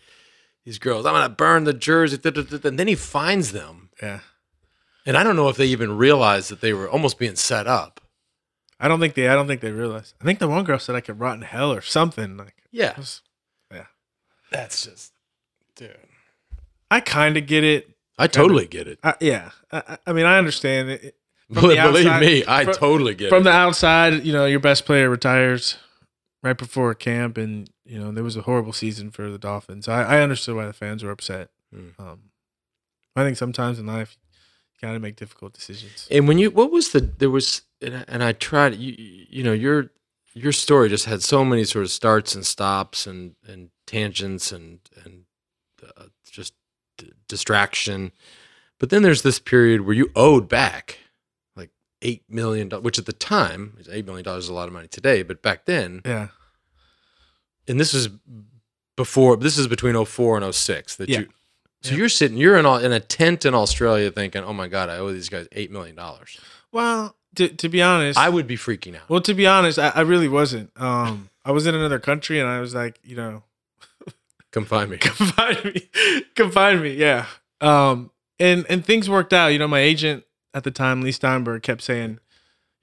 [0.66, 4.22] these girls, I'm gonna burn the jersey, and then he finds them, Yeah,
[5.06, 8.00] and I don't know if they even realized that they were almost being set up.
[8.80, 9.28] I don't think they.
[9.28, 10.14] I don't think they realized.
[10.22, 12.38] I think the one girl said I could rot in hell or something.
[12.38, 13.22] Like Yeah, it was-
[14.52, 15.14] that's just,
[15.76, 15.98] dude.
[16.92, 17.90] I kind of get it.
[18.20, 19.00] I totally get it.
[19.04, 21.16] I, yeah, I, I- I mean I understand it.
[21.52, 23.40] From Believe outside- me, I from- totally get from it.
[23.40, 25.78] From the outside, you know, your best player retires
[26.44, 29.88] right before camp, and you know there was a horrible season for the Dolphins.
[29.88, 31.50] I, I understood why the fans were upset.
[31.74, 31.90] Hmm.
[31.98, 32.20] Um,
[33.16, 34.18] I think sometimes in life
[34.76, 36.08] you got to make difficult decisions.
[36.12, 38.94] And when you, what was the, there was, and I, and I tried, you,
[39.30, 39.92] you know, your,
[40.34, 44.80] your story just had so many sort of starts and stops and, and tangents and,
[45.04, 45.26] and
[45.98, 46.54] uh, just
[46.98, 48.12] d- distraction.
[48.80, 50.98] But then there's this period where you owed back
[51.56, 51.70] like
[52.02, 55.42] $8 million, which at the time, $8 million is a lot of money today, but
[55.42, 56.30] back then, Yeah,
[57.68, 58.10] and this is
[58.96, 61.20] before, this is between 04 and 06 that Yeah.
[61.22, 61.28] you,
[61.82, 61.98] so Yeah.
[61.98, 64.98] you're sitting, you're in, all, in a tent in Australia thinking, oh my God, I
[64.98, 65.98] owe these guys $8 million.
[66.72, 69.10] well, to to be honest, I would be freaking out.
[69.10, 70.72] well to be honest, I, I really wasn't.
[70.76, 73.44] Um, I was in another country, and I was like, you know,
[74.52, 74.98] Come find me.
[75.02, 75.90] confine me
[76.36, 77.26] confine me yeah
[77.60, 80.24] um and and things worked out you know my agent
[80.54, 82.20] at the time leigh steinberg kept saying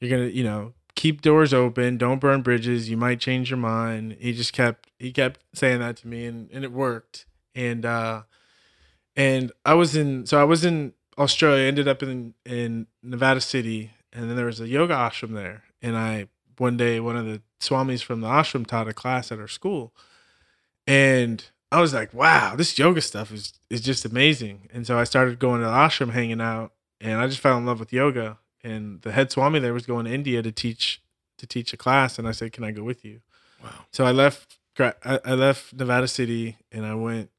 [0.00, 4.16] you're gonna you know keep doors open don't burn bridges you might change your mind
[4.18, 7.24] he just kept he kept saying that to me and and it worked
[7.54, 8.22] and uh
[9.14, 13.92] and i was in so i was in australia ended up in in nevada city
[14.12, 16.26] and then there was a yoga ashram there and i
[16.58, 19.92] one day one of the swamis from the ashram taught a class at our school
[20.86, 24.68] and I was like, wow, this yoga stuff is is just amazing.
[24.72, 27.66] And so I started going to the ashram, hanging out, and I just fell in
[27.66, 28.38] love with yoga.
[28.62, 31.00] And the head swami there was going to India to teach
[31.38, 33.20] to teach a class, and I said, "Can I go with you?"
[33.62, 33.70] Wow.
[33.92, 37.30] So I left I, I left Nevada City and I went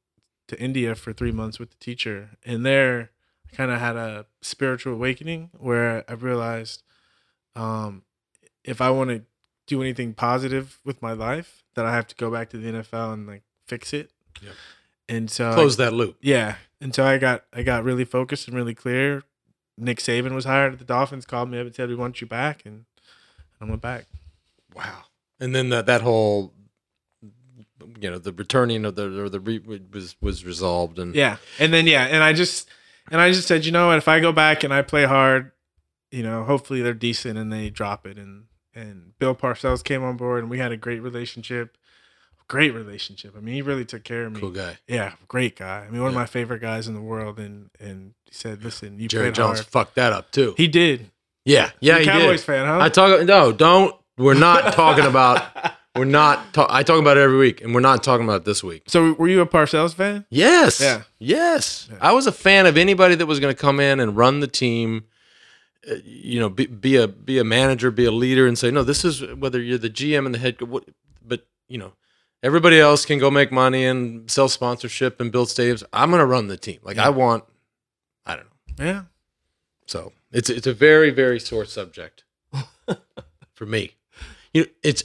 [0.48, 3.12] to India for three months with the teacher, and there
[3.52, 6.84] I kind of had a spiritual awakening where I realized,
[7.56, 8.04] um,
[8.64, 9.24] if I want to
[9.68, 13.14] do anything positive with my life, that I have to go back to the NFL
[13.14, 14.12] and like fix it.
[14.42, 14.54] Yep.
[15.10, 16.18] And so Close that loop.
[16.22, 19.24] yeah, and so I got I got really focused and really clear.
[19.78, 22.28] Nick Saban was hired at the Dolphins, called me up and said we want you
[22.28, 22.86] back, and
[23.60, 24.06] I went back.
[24.74, 25.06] Wow.
[25.40, 26.54] And then that that whole,
[28.00, 29.60] you know, the returning of the or the re,
[29.92, 32.70] was was resolved and Yeah, and then yeah, and I just
[33.12, 33.98] and I just said, you know what?
[34.00, 35.52] If I go back and I play hard,
[36.10, 38.18] you know, hopefully they're decent and they drop it.
[38.18, 41.78] And and Bill Parcells came on board, and we had a great relationship.
[42.48, 43.34] Great relationship.
[43.38, 44.40] I mean, he really took care of me.
[44.40, 44.78] cool guy.
[44.88, 45.86] Yeah, great guy.
[45.88, 47.40] I mean, one of my favorite guys in the world.
[47.40, 49.68] And and he said, listen, you Jerry played Jones hard.
[49.68, 50.54] fucked that up too.
[50.58, 51.12] He did.
[51.46, 52.46] yeah, yeah, You're he Cowboys did.
[52.46, 52.80] fan, huh?
[52.82, 53.26] I talk.
[53.26, 53.96] No, don't.
[54.18, 55.44] We're not talking about.
[55.96, 56.54] We're not.
[56.54, 58.84] Ta- I talk about it every week, and we're not talking about it this week.
[58.88, 60.26] so were you a Parcells fan?
[60.30, 60.80] Yes.
[60.80, 61.02] Yeah.
[61.20, 61.90] Yes.
[61.92, 61.98] Yeah.
[62.00, 64.48] I was a fan of anybody that was going to come in and run the
[64.48, 65.04] team.
[65.90, 68.84] uh, You know, be, be a be a manager, be a leader, and say, no,
[68.84, 70.62] this is whether you're the GM and the head.
[70.62, 70.86] What,
[71.26, 71.92] but you know,
[72.42, 75.84] everybody else can go make money and sell sponsorship and build stadiums.
[75.92, 76.80] I'm going to run the team.
[76.84, 77.08] Like Yeah.
[77.08, 77.44] I want.
[78.26, 78.48] I don't
[78.80, 78.86] know.
[78.86, 79.02] Yeah.
[79.88, 82.24] So it's it's a very very sore subject
[83.54, 83.96] for me.
[84.54, 85.04] You know, it's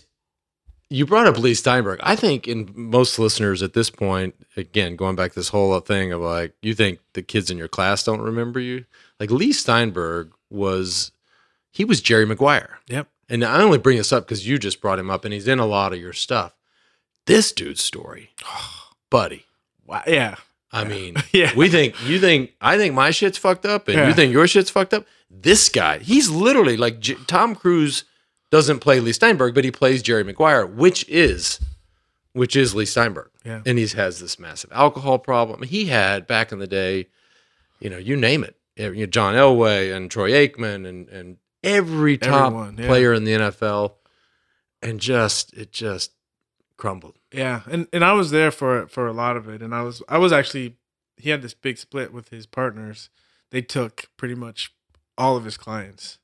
[0.91, 1.99] you brought up Leigh Steinberg.
[2.03, 6.13] I think in most listeners at this point, again, going back to this whole thing
[6.13, 8.85] of like, you think the kids in your class don't remember you.
[9.19, 11.11] Like Leigh Steinberg was,
[11.73, 12.79] he was Jerry Maguire.
[12.89, 13.09] Yep.
[13.29, 15.59] And I only bring this up because you just brought him up, and he's in
[15.59, 16.55] a lot of your stuff.
[17.27, 18.31] This dude's story,
[19.11, 19.45] buddy.
[19.85, 20.03] Wow.
[20.07, 20.37] Yeah.
[20.71, 21.53] I mean, Yeah.
[21.57, 24.09] we think you think I think my shit's fucked up, and Yeah.
[24.09, 25.07] you think your shit's fucked up.
[25.29, 28.05] This guy, he's literally like J- Tom Cruise
[28.51, 31.61] doesn't play Leigh Steinberg, but he plays Jerry Maguire, which is
[32.33, 33.63] which is Leigh Steinberg, Yeah.
[33.65, 35.63] and he has this massive alcohol problem.
[35.63, 37.07] He had back in the day,
[37.81, 41.39] you know, you name it, eh, you know, John Elway and Troy Aikman and and
[41.65, 42.87] every top Everyone, yeah.
[42.87, 43.95] player in the NFL,
[44.83, 46.13] and just it just
[46.77, 47.17] crumbled.
[47.33, 50.03] Yeah, and and I was there for for a lot of it, and I was
[50.09, 50.77] I was actually
[51.17, 53.09] he had this big split with his partners.
[53.51, 54.75] They took pretty much
[55.17, 56.19] all of his clients,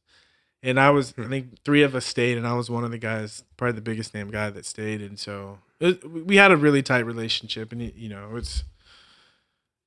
[0.63, 2.99] and I was I think three of us stayed, and I was one of the
[2.99, 6.83] guys, probably the biggest name guy that stayed, and so it, we had a really
[6.83, 8.65] tight relationship, and you know it's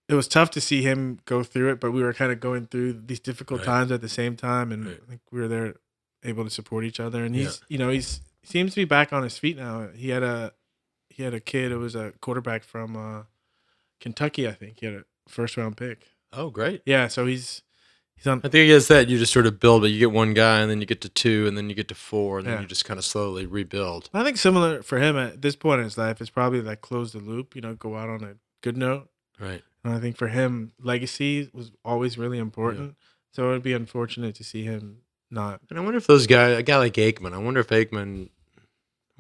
[0.07, 2.67] it was tough to see him go through it, but we were kind of going
[2.67, 3.65] through these difficult Right.
[3.65, 4.99] times at the same time, and Right.
[5.03, 5.76] I think we were there
[6.23, 7.23] able to support each other.
[7.23, 9.88] And he's you know he's he seems to be back on his feet now.
[9.95, 10.53] He had a
[11.09, 13.23] he had a kid who was a quarterback from uh,
[13.99, 14.80] Kentucky, I think.
[14.82, 16.07] He had a first round pick.
[16.34, 16.82] Oh, great.
[16.86, 17.61] Yeah, so he's
[18.16, 18.39] he's on.
[18.43, 20.70] I think it's that you just sort of build, but you get one guy, and
[20.70, 22.61] then you get to two, and then you get to four, and then Yeah.
[22.61, 24.09] you just kind of slowly rebuild.
[24.13, 27.13] I think similar for him at this point in his life is probably like close
[27.13, 27.55] the loop.
[27.55, 29.09] You know, go out on a good note.
[29.39, 29.63] Right.
[29.84, 32.95] And I think for him, legacy was always really important.
[33.32, 34.99] So it would be unfortunate to see him
[35.30, 35.59] not.
[35.70, 38.61] And I wonder if those guys, a guy like Aikman, I wonder if Aikman, I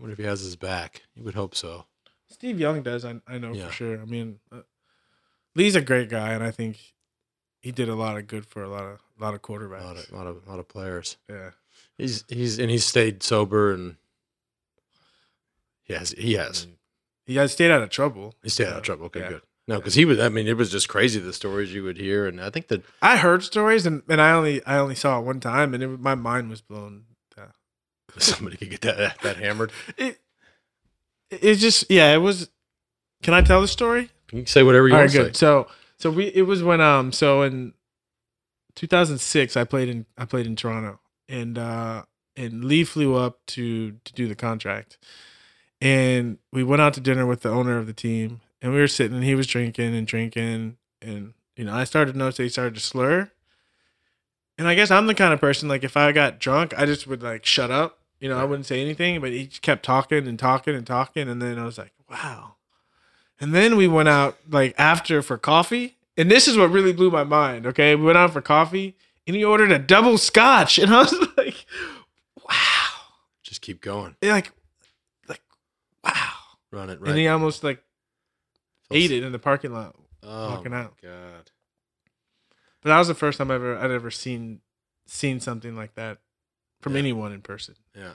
[0.01, 1.03] wonder if he has his back.
[1.15, 1.85] You would hope so.
[2.29, 3.67] Steve Young does, I, I know Yeah.
[3.67, 4.01] for sure.
[4.01, 4.61] I mean, uh,
[5.53, 6.94] Leigh's a great guy, and I think
[7.65, 9.85] he did a lot of good for a lot of a lot of quarterbacks, A
[9.85, 11.17] lot of, lot of, a lot of players.
[11.27, 11.49] yeah,
[11.97, 13.95] He's, he's, and he's stayed sober, and
[15.83, 16.67] he has, he has.
[16.67, 16.69] Mm.
[17.25, 18.35] he has stayed out of trouble.
[18.43, 19.07] He stayed out of trouble.
[19.07, 19.29] Okay, Yeah.
[19.29, 19.41] good.
[19.67, 20.19] No, because he was.
[20.19, 22.83] I mean, it was just crazy the stories you would hear, and I think that
[23.01, 25.87] I heard stories, and, and I only I only saw it one time, and it,
[25.99, 27.05] my mind was blown.
[27.35, 27.45] Yeah.
[28.15, 29.71] Uh, somebody could get that that hammered.
[29.97, 30.19] It
[31.31, 32.51] it just yeah, it was.
[33.23, 34.11] Can I tell the story?
[34.31, 35.35] You can say whatever you All want right, to good.
[35.35, 35.39] say.
[35.39, 37.73] So so we it was when um so in
[38.75, 42.03] 2006 I played in I played in Toronto and uh
[42.35, 44.97] and Leigh flew up to to do the contract.
[45.81, 48.87] And we went out to dinner with the owner of the team and we were
[48.87, 52.43] sitting and he was drinking and drinking and you know I started to notice that
[52.43, 53.31] he started to slur.
[54.57, 57.07] And I guess I'm the kind of person like if I got drunk I just
[57.07, 57.99] would like shut up.
[58.19, 61.29] You know I wouldn't say anything but he kept talking and talking and talking.
[61.29, 62.55] And then I was like wow
[63.39, 65.97] and then we went out like after for coffee.
[66.17, 67.65] And this is what really blew my mind.
[67.67, 67.93] Okay.
[67.95, 68.95] We went out for coffee
[69.27, 70.79] and he ordered a double scotch.
[70.79, 71.65] And I was like,
[72.47, 72.53] wow.
[73.43, 74.15] Just keep going.
[74.21, 74.51] And like,
[75.27, 75.41] like,
[76.03, 76.31] wow.
[76.71, 77.09] Run it right.
[77.09, 77.83] And he almost like
[78.91, 79.95] ate it in the parking lot.
[80.23, 80.93] oh, walking my out.
[81.03, 81.51] God.
[82.81, 84.61] But that was the first time I ever I'd ever seen
[85.07, 86.19] seen something like that
[86.81, 86.99] from Yeah.
[86.99, 87.75] anyone in person.
[87.95, 88.13] Yeah.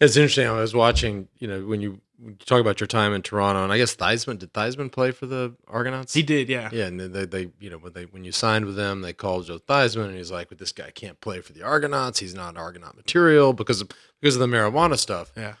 [0.00, 0.46] It's interesting.
[0.48, 2.00] I was watching, you know, when you
[2.46, 5.54] talk about your time in Toronto, and I guess Theismann, did Theismann play for the
[5.66, 6.14] Argonauts?
[6.14, 6.70] He did, yeah.
[6.72, 9.46] Yeah, and they, they, you know, when they when you signed with them, they called
[9.46, 12.20] Joe Theismann, and he's like, "But this guy can't play for the Argonauts.
[12.20, 13.90] He's not Argonaut material because of
[14.20, 15.54] because of the marijuana stuff." Yeah.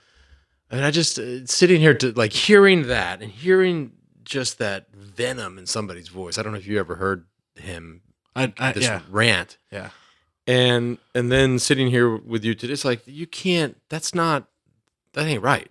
[0.70, 3.92] And I just uh, sitting here to like hearing that and hearing
[4.24, 6.38] just that venom in somebody's voice.
[6.38, 7.26] I don't know if you ever heard
[7.56, 8.00] him
[8.34, 9.58] I, I this yeah rant.
[9.70, 9.90] yeah
[10.46, 13.76] And and then sitting here with you today, it's like you can't.
[13.88, 14.48] That's not.
[15.12, 15.70] That ain't right.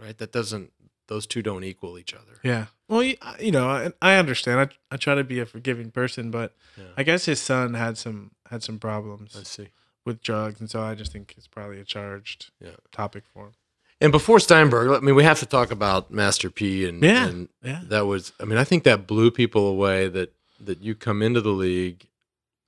[0.00, 0.16] Right.
[0.18, 0.72] That doesn't.
[1.08, 2.38] Those two don't equal each other.
[2.42, 2.66] yeah.
[2.86, 4.60] Well, you, you know, I, I understand.
[4.60, 6.84] I I try to be a forgiving person, but Yeah.
[6.98, 9.68] I guess his son had some had some problems I see.
[10.04, 12.76] with drugs, and so I just think it's probably a charged Yeah.
[12.92, 13.52] topic for him.
[14.00, 16.86] And before Steinberg, I mean, we have to talk about Master P.
[16.86, 17.26] And, Yeah.
[17.26, 17.80] and Yeah.
[17.84, 18.32] that was.
[18.38, 20.08] I mean, I think that blew people away.
[20.08, 22.06] That that you come into the league,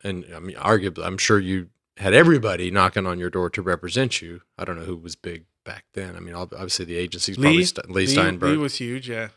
[0.03, 1.69] and I mean, arguably, I'm sure you
[1.99, 4.41] had everybody knocking on your door to represent you.
[4.57, 6.17] I don't know who was big back then.
[6.17, 9.09] I mean, obviously the agency's probably Leigh, St- Leigh Leigh, Steinberg, Leigh was huge.
[9.09, 9.29] Yeah.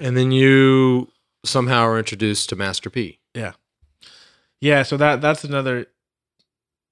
[0.00, 1.08] and then you
[1.44, 3.18] somehow are introduced to Master P.
[3.34, 3.52] Yeah.
[4.60, 4.82] Yeah.
[4.82, 5.86] So that that's another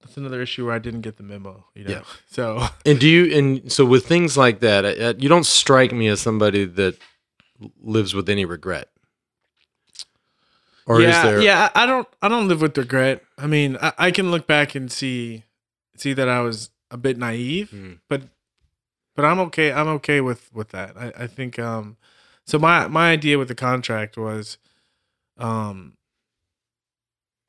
[0.03, 1.65] that's another issue where I didn't get the memo.
[1.75, 1.91] You know.
[1.93, 2.03] Yeah.
[2.37, 3.23] So And do you?
[3.39, 6.95] And so with things like that, uh, you don't strike me as somebody that
[7.81, 8.89] lives with any regret.
[10.87, 11.41] Or yeah, is there?
[11.43, 11.71] yeah.
[11.75, 13.23] I I don't I don't live with regret.
[13.39, 15.45] I mean, I, I can look back and see
[15.97, 17.99] see that I was a bit naive, Mm.
[18.09, 18.23] but
[19.15, 19.73] but I'm okay.
[19.73, 20.97] I'm okay with with that.
[20.97, 21.97] I, I think um
[22.47, 24.59] so my my idea with the contract was
[25.39, 25.95] um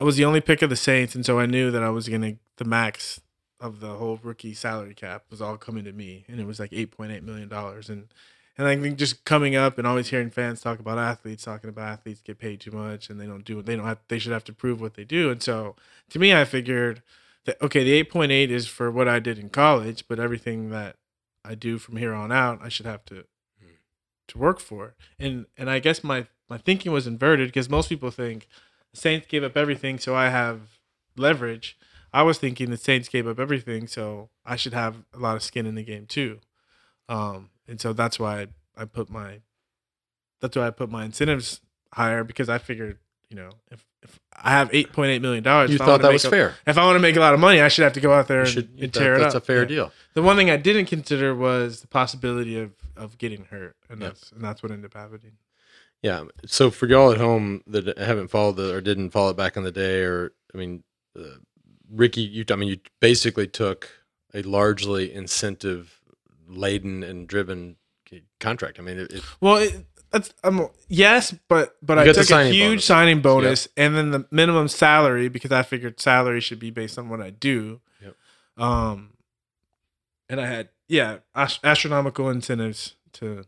[0.00, 2.08] I was the only pick of the Saints and so I knew that I was
[2.08, 3.20] gonna the max
[3.60, 6.70] of the whole rookie salary cap was all coming to me and it was like
[6.72, 8.08] eight point eight million dollars and
[8.56, 11.88] and I think just coming up and always hearing fans talk about athletes talking about
[11.88, 14.44] athletes get paid too much and they don't do they don't have they should have
[14.44, 15.76] to prove what they do and so
[16.10, 17.02] to me I figured
[17.46, 20.96] that okay the 8.8 is for what I did in college but everything that
[21.44, 23.24] I do from here on out I should have to
[24.28, 24.94] to work for.
[25.18, 28.48] And and I guess my my thinking was inverted because most people think
[28.92, 30.78] Saints gave up everything so I have
[31.16, 31.78] leverage.
[32.12, 35.42] I was thinking the Saints gave up everything so I should have a lot of
[35.42, 36.40] skin in the game too.
[37.08, 39.40] Um and so that's why I, I put my
[40.40, 41.60] that's why I put my incentives
[41.92, 42.98] higher because I figured
[43.30, 46.54] you know if if I have 8.8 million dollars You thought that was a- fair.
[46.66, 48.28] if I want to make a lot of money, I should have to go out
[48.28, 49.42] there and, should, and that- tear it that's up.
[49.42, 49.68] a fair Yeah.
[49.68, 49.92] deal.
[50.14, 54.30] The one thing I didn't consider was the possibility of of getting hurt, and that's
[54.32, 55.32] and that's what ended up happening.
[56.02, 56.24] Yeah.
[56.46, 59.64] So for y'all at home that haven't followed the or didn't follow it back in
[59.64, 60.84] the day, or I mean,
[61.18, 61.38] uh,
[61.90, 63.88] Ricky, you I mean, you basically took
[64.34, 66.00] a largely incentive
[66.46, 67.76] laden and driven
[68.38, 68.78] contract.
[68.78, 72.44] I mean, it, it, Well, it, that's um, yes, but but You I took a
[72.44, 72.84] huge bonus.
[72.84, 77.08] signing bonus, and then the minimum salary because I figured salary should be based on
[77.08, 77.80] what I do.
[78.00, 78.16] Yep.
[78.56, 79.10] Um,
[80.28, 83.44] and I had yeah ast- astronomical incentives to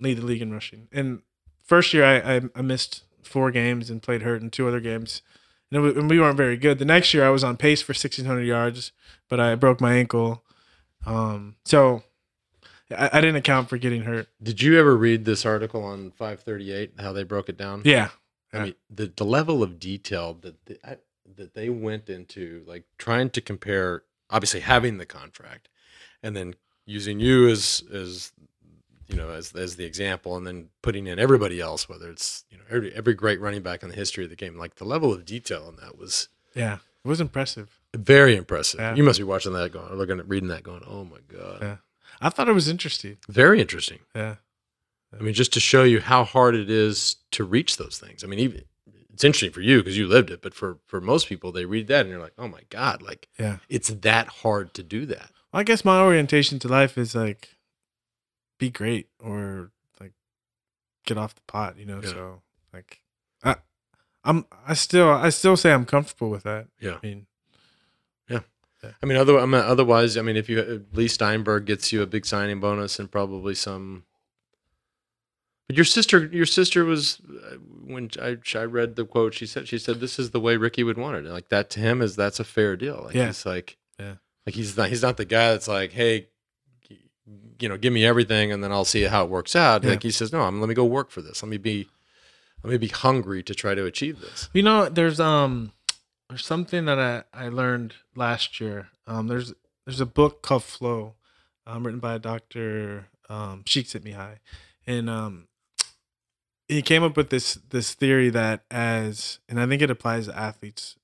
[0.00, 0.88] lead the league in rushing.
[0.92, 1.22] And
[1.64, 5.22] first year I I, I missed four games and played hurt in two other games,
[5.70, 6.78] and, it was, and we weren't very good.
[6.78, 8.92] The next year I was on pace for sixteen hundred yards,
[9.28, 10.44] but I broke my ankle.
[11.04, 12.04] Um, so
[12.90, 14.28] I, I didn't account for getting hurt.
[14.42, 16.92] did you ever read this article on 538?
[16.98, 17.82] How they broke it down?
[17.84, 18.10] Yeah.
[18.52, 20.96] I mean, the, the level of detail that the, I,
[21.36, 25.68] that they went into, like trying to compare, obviously having the contract,
[26.22, 26.54] and then
[26.86, 28.32] using you as as
[29.08, 32.56] you know as as the example, and then putting in everybody else, whether it's you
[32.56, 35.12] know every every great running back in the history of the game, like the level
[35.12, 37.78] of detail in that was Yeah, it was impressive.
[37.94, 38.80] very impressive.
[38.80, 38.94] Yeah.
[38.94, 41.76] You must be watching that, going, looking at reading that, going, oh my god, Yeah.
[42.20, 43.18] I thought it was interesting.
[43.28, 44.00] very interesting.
[44.14, 44.36] Yeah,
[45.18, 48.24] I mean, just to show you how hard it is to reach those things.
[48.24, 48.64] I mean, even
[49.12, 51.86] it's interesting for you because you lived it, but for for most people, they read
[51.88, 53.58] that and you're like, oh my god, like yeah.
[53.68, 55.30] it's that hard to do that.
[55.52, 57.56] Well, I guess my orientation to life is like,
[58.58, 60.12] be great or like,
[61.06, 61.78] get off the pot.
[61.78, 62.10] You know, Yeah.
[62.10, 62.42] so
[62.74, 63.00] like,
[63.42, 63.56] I,
[64.22, 66.66] I'm I still I still say I'm comfortable with that.
[66.78, 66.98] Yeah.
[67.02, 67.26] I mean,
[69.02, 72.06] I mean, other, I mean, otherwise, I mean, if you Leigh Steinberg gets you a
[72.06, 74.04] big signing bonus and probably some.
[75.66, 79.34] But your sister, your sister was uh, when I, I read the quote.
[79.34, 81.80] She said, she said, "This is the way Ricky would want it." Like that to
[81.80, 83.02] him is that's a fair deal.
[83.06, 83.26] Like Yeah.
[83.26, 84.14] he's like, Yeah.
[84.46, 86.28] like he's not he's not the guy that's like, hey,
[87.58, 89.82] you know, give me everything and then I'll see how it works out.
[89.82, 89.90] Yeah.
[89.90, 91.42] Like he says, no, I'm let me go work for this.
[91.42, 91.88] Let me be,
[92.62, 94.48] let me be hungry to try to achieve this.
[94.52, 95.72] you know, there's um,
[96.28, 98.88] there's something that I I learned last year.
[99.06, 99.54] Um, there's
[99.84, 101.14] there's a book called Flow,
[101.66, 104.38] um, written by a doctor um, Csikszentmihalyi,
[104.86, 105.48] and um,
[106.68, 110.36] he came up with this this theory that as and I think it applies to
[110.36, 110.96] athletes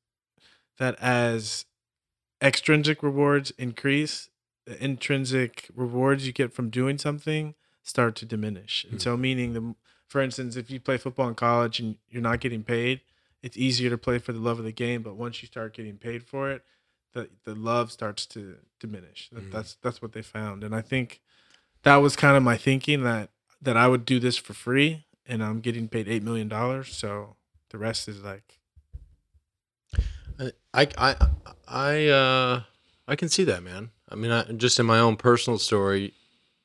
[0.79, 1.67] that as
[2.41, 4.31] extrinsic rewards increase,
[4.67, 7.55] the intrinsic rewards you get from doing something
[7.85, 8.85] start to diminish.
[8.91, 9.75] And so meaning the
[10.09, 13.01] for instance, if you play football in college and you're not getting paid,
[13.43, 15.97] it's easier to play for the love of the game, but once you start getting
[15.99, 16.65] paid for it,
[17.13, 19.29] the the love starts to diminish.
[19.31, 19.51] That- Mhm.
[19.51, 20.65] That's that's what they found.
[20.65, 21.21] And I think
[21.83, 23.31] that was kind of my thinking that
[23.61, 26.95] that I would do this for free and I'm getting paid eight million dollars.
[26.95, 27.37] So
[27.71, 28.59] the rest is like,
[30.75, 31.17] I I
[31.69, 32.63] I uh
[33.09, 33.91] I can see that, man.
[34.09, 36.15] I mean, I, just in my own personal story,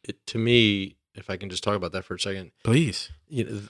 [0.04, 3.44] it to me, if I can just talk about that for a second, please, you
[3.44, 3.62] know,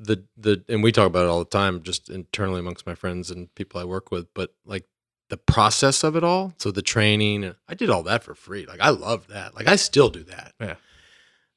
[0.00, 3.30] the the and we talk about it all the time, just internally amongst my friends
[3.30, 4.32] and people I work with.
[4.34, 4.86] But like
[5.28, 8.66] the process of it all, so the training, I did all that for free.
[8.66, 9.54] Like I love that.
[9.54, 10.54] Like I still do that.
[10.58, 10.74] Yeah.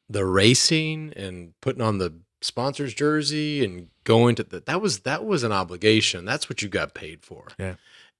[0.09, 5.23] The racing and putting on the sponsor's jersey and going to the, that was that
[5.23, 6.25] was an obligation.
[6.25, 7.47] That's what you got paid for.
[7.57, 7.75] Yeah.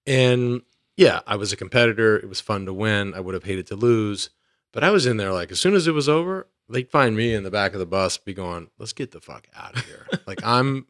[0.08, 0.62] And
[0.96, 2.16] yeah, I was a competitor.
[2.16, 3.14] It was fun to win.
[3.14, 4.30] I would have hated to lose,
[4.72, 7.34] but I was in there like as soon as it was over, they'd find me
[7.34, 10.08] in the back of the bus, be going, "Let's get the fuck out of here."
[10.26, 10.88] like I'm,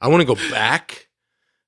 [0.00, 1.08] I want to go back,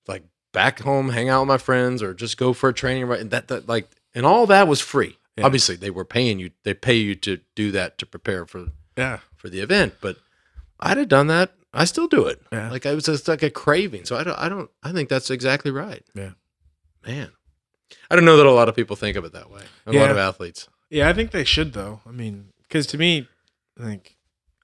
[0.07, 3.07] like back home, hang out with my friends, or just go for a training.
[3.07, 5.17] Right, and that that like, and all that was free.
[5.37, 5.47] Yeah.
[5.47, 6.51] Obviously, they were paying you.
[6.65, 10.17] They pay you to do that to prepare for yeah, for the event, but
[10.79, 11.53] I'd have done that.
[11.73, 12.43] I still do it.
[12.53, 12.71] Yeah.
[12.71, 14.05] Like I was just like a craving.
[14.05, 14.39] So I don't.
[14.39, 14.71] I don't.
[14.83, 16.05] I think that's exactly right.
[16.15, 16.31] Yeah.
[17.07, 17.31] Man,
[18.11, 19.63] I don't know that a lot of people think of it that way.
[19.87, 20.69] A lot of athletes.
[20.91, 21.09] yeah.
[21.09, 22.01] I think they should though.
[22.07, 23.29] I mean, because to me,
[23.81, 24.17] I think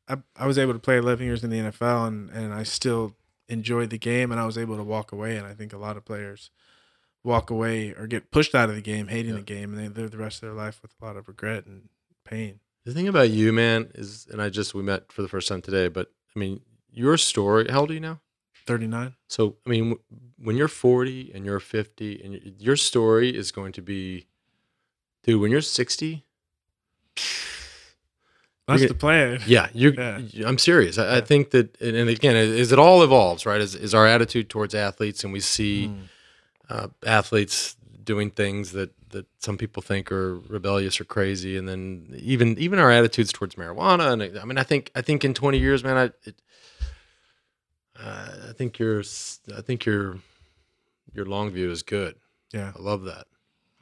[0.09, 3.17] I I was able to play 11 years in the NFL, and and I still
[3.49, 5.37] enjoyed the game, and I was able to walk away.
[5.37, 6.51] And I think a lot of players
[7.25, 9.39] walk away or get pushed out of the game, hating Yeah.
[9.39, 11.67] the game, and they live the rest of their life with a lot of regret
[11.67, 11.89] and
[12.25, 12.61] pain.
[12.85, 15.61] The thing about you, man, is, and I just we met for the first time
[15.63, 16.61] today, but I mean,
[16.91, 17.67] your story.
[17.69, 18.21] How old are you now?
[18.67, 19.15] 39.
[19.29, 20.03] So I mean, w-
[20.39, 24.27] when you're 40 and you're 50, and your story is going to be,
[25.25, 25.41] dude.
[25.41, 26.25] When you're 60,
[28.67, 29.41] That's You're the plan.
[29.47, 29.93] Yeah, you.
[29.97, 30.21] Yeah.
[30.49, 30.99] I'm serious.
[30.99, 33.61] I, I think that, and and again, is it all evolves, right?
[33.61, 36.09] Is, is our attitude towards athletes, and we see Mm.
[36.69, 42.13] uh, athletes doing things that that some people think are rebellious or crazy, and then
[42.19, 44.13] even even our attitudes towards marijuana.
[44.13, 46.35] And I mean, I think I think in 20 years, man, I it,
[47.99, 49.01] uh, I think your
[49.57, 50.19] I think your
[51.15, 52.17] your long view is good.
[52.53, 52.73] Yeah.
[52.77, 53.27] I love that.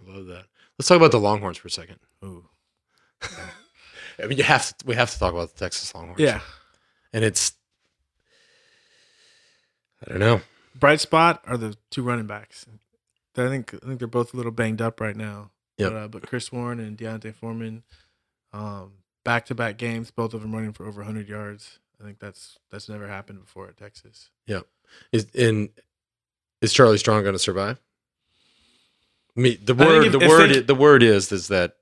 [0.07, 0.45] I love that.
[0.79, 2.01] Let's talk about the Longhorns for a second.
[2.23, 2.45] Ooh.
[4.23, 6.21] I mean, you have to, we have to talk about the Texas Longhorns.
[6.21, 6.41] Yeah.
[7.13, 7.53] and it's
[10.07, 10.41] I don't know.
[10.75, 12.67] Bright spot are the two running backs.
[13.37, 15.51] I think I think they're both a little banged up right now.
[15.79, 15.93] Yep.
[15.93, 17.83] But, uh, but Chris Warren and D'Onta Foreman,
[18.53, 18.93] um,
[19.25, 21.79] back to back games, both of them running for over 100 yards.
[22.01, 24.31] I think that's that's never happened before at Texas.
[24.47, 24.61] Yeah,
[25.13, 25.71] is in
[26.61, 27.81] is Charlie Strong going to survive?
[29.37, 31.77] Me, the word, if- the if word they, the word is is that,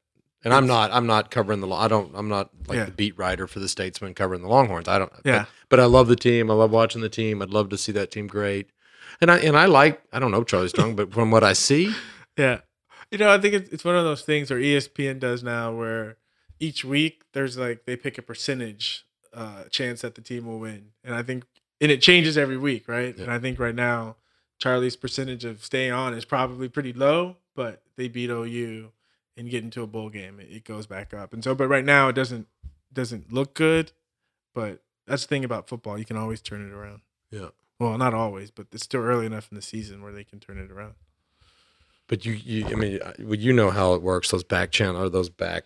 [0.45, 2.85] and I'm not, I'm not covering the, I don't, I'm not like Yeah.
[2.87, 4.89] the beat writer for the Statesman covering the Longhorns.
[4.89, 5.45] I don't, Yeah.
[5.69, 6.51] but, but I love the team.
[6.51, 7.41] I love watching the team.
[7.43, 8.71] I'd love to see that team great.
[9.21, 11.95] And I and I like, I don't know Charlie Strong, but from what I see,
[12.37, 12.61] Yeah.
[13.11, 16.17] You know, I think it's, one of those things where ESPN does now where
[16.59, 20.93] each week there's like they pick a percentage uh chance that the team will win.
[21.05, 21.45] And I think
[21.81, 23.15] and it changes every week, right?
[23.17, 23.25] Yeah.
[23.25, 24.17] And I think right now
[24.59, 28.93] Charlie's percentage of staying on is probably pretty low, but they beat OU
[29.37, 30.39] and get into a bowl game.
[30.41, 31.33] It, it goes back up.
[31.33, 32.47] And so but right now it doesn't
[32.93, 33.93] doesn't look good,
[34.55, 35.99] but that's the thing about football.
[35.99, 37.03] You can always turn it around.
[37.31, 37.49] yeah.
[37.79, 40.57] Well, not always, but it's still early enough in the season where they can turn
[40.57, 40.95] it around.
[42.07, 44.31] But you, you, I mean, you know how it works.
[44.31, 45.65] Those back channel or those back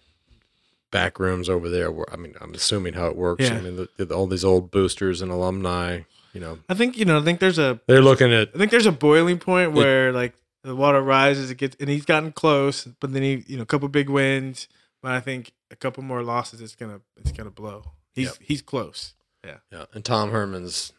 [0.91, 1.91] back rooms over there.
[1.91, 3.45] Where I mean, I'm assuming how it works.
[3.45, 3.57] Yeah.
[3.57, 6.03] I mean, the, the, all these old boosters and alumni.
[6.33, 8.71] You know, I think, you know, I think there's a they're looking at I think
[8.71, 10.35] there's a boiling point where like
[10.67, 13.67] the water rises, it gets, and he's gotten close, but then he, you know, a
[13.67, 14.69] couple big wins,
[15.03, 17.93] but I think a couple more losses, it's gonna, it's gonna blow.
[18.15, 18.37] He's, Yep.
[18.41, 19.15] he's close.
[19.45, 19.59] yeah.
[19.71, 19.85] Yeah.
[19.95, 20.93] And Tom Herman's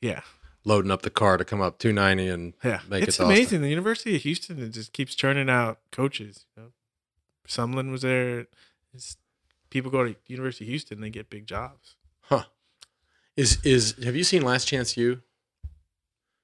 [0.00, 0.20] Yeah,
[0.64, 2.80] loading up the car to come up 290 and yeah.
[2.88, 3.26] Make it it's Austin.
[3.34, 3.60] amazing.
[3.62, 6.46] The University of Houston it just keeps churning out coaches.
[6.56, 6.68] You know?
[7.48, 8.46] Sumlin was there.
[8.94, 9.16] It's,
[9.70, 11.96] people go to University of Houston, and they get big jobs.
[12.22, 12.44] Huh?
[13.36, 15.20] Is is have you seen Last Chance U?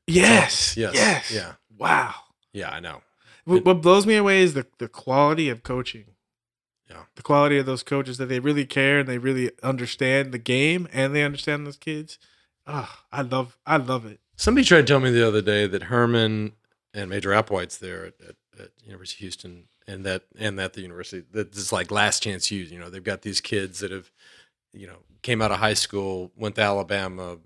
[0.07, 0.95] Yes, Yes.
[0.95, 1.53] yes, Yeah.
[1.79, 2.15] Wow.
[2.53, 3.03] Yeah, I know.
[3.45, 6.05] What, what blows me away is the the quality of coaching.
[6.89, 7.05] Yeah.
[7.15, 10.89] The quality of those coaches that they really care and they really understand the game
[10.93, 12.19] and they understand those kids.
[12.67, 14.21] Ah, I love I love it.
[14.37, 16.53] Somebody tried to tell me the other day that Herman
[16.93, 20.81] and Major Applewhite's there at, at, at University of Houston and that and that the
[20.81, 22.63] university that it's like Last Chance U.
[22.63, 24.11] You know, they've got these kids that have,
[24.73, 27.39] you know, came out of high school, went to Alabama,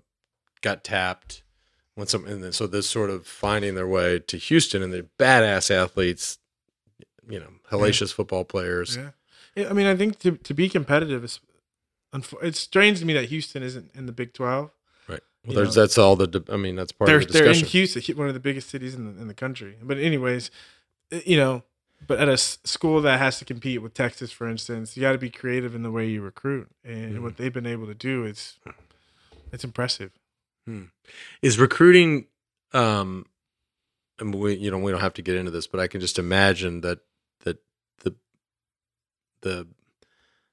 [0.61, 1.43] got tapped,
[1.95, 5.05] went some, and then so they're sort of finding their way to Houston, and they're
[5.17, 6.37] badass athletes,
[7.29, 8.97] you know, hellacious football players.
[8.97, 9.09] Yeah.
[9.55, 11.39] Yeah, I mean, I think to to be competitive is
[12.41, 14.69] it's strange to me that Houston isn't in the Big 12.
[15.07, 15.19] Right.
[15.45, 15.81] Well, there's know.
[15.83, 16.43] that's all the.
[16.49, 17.45] I mean, that's part of the discussion.
[17.45, 17.65] they're in.
[17.65, 19.77] Houston, one of the biggest cities in the in the country.
[19.81, 20.51] But anyways,
[21.25, 21.63] you know,
[22.05, 25.17] but at a school that has to compete with Texas, for instance, you got to
[25.17, 27.21] be creative in the way you recruit, and Mhm.
[27.21, 28.57] what they've been able to do is
[29.53, 30.11] It's impressive.
[31.41, 32.27] Is recruiting
[32.73, 33.25] um
[34.19, 36.19] and we you know we don't have to get into this, but I can just
[36.19, 36.99] imagine that
[37.41, 37.57] that
[37.99, 38.15] the
[39.41, 39.67] the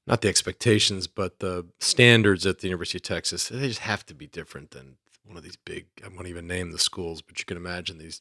[0.06, 4.14] not the expectations, but the standards at the University of Texas, they just have to
[4.14, 7.44] be different than one of these big I won't even name the schools, but you
[7.44, 8.20] can imagine these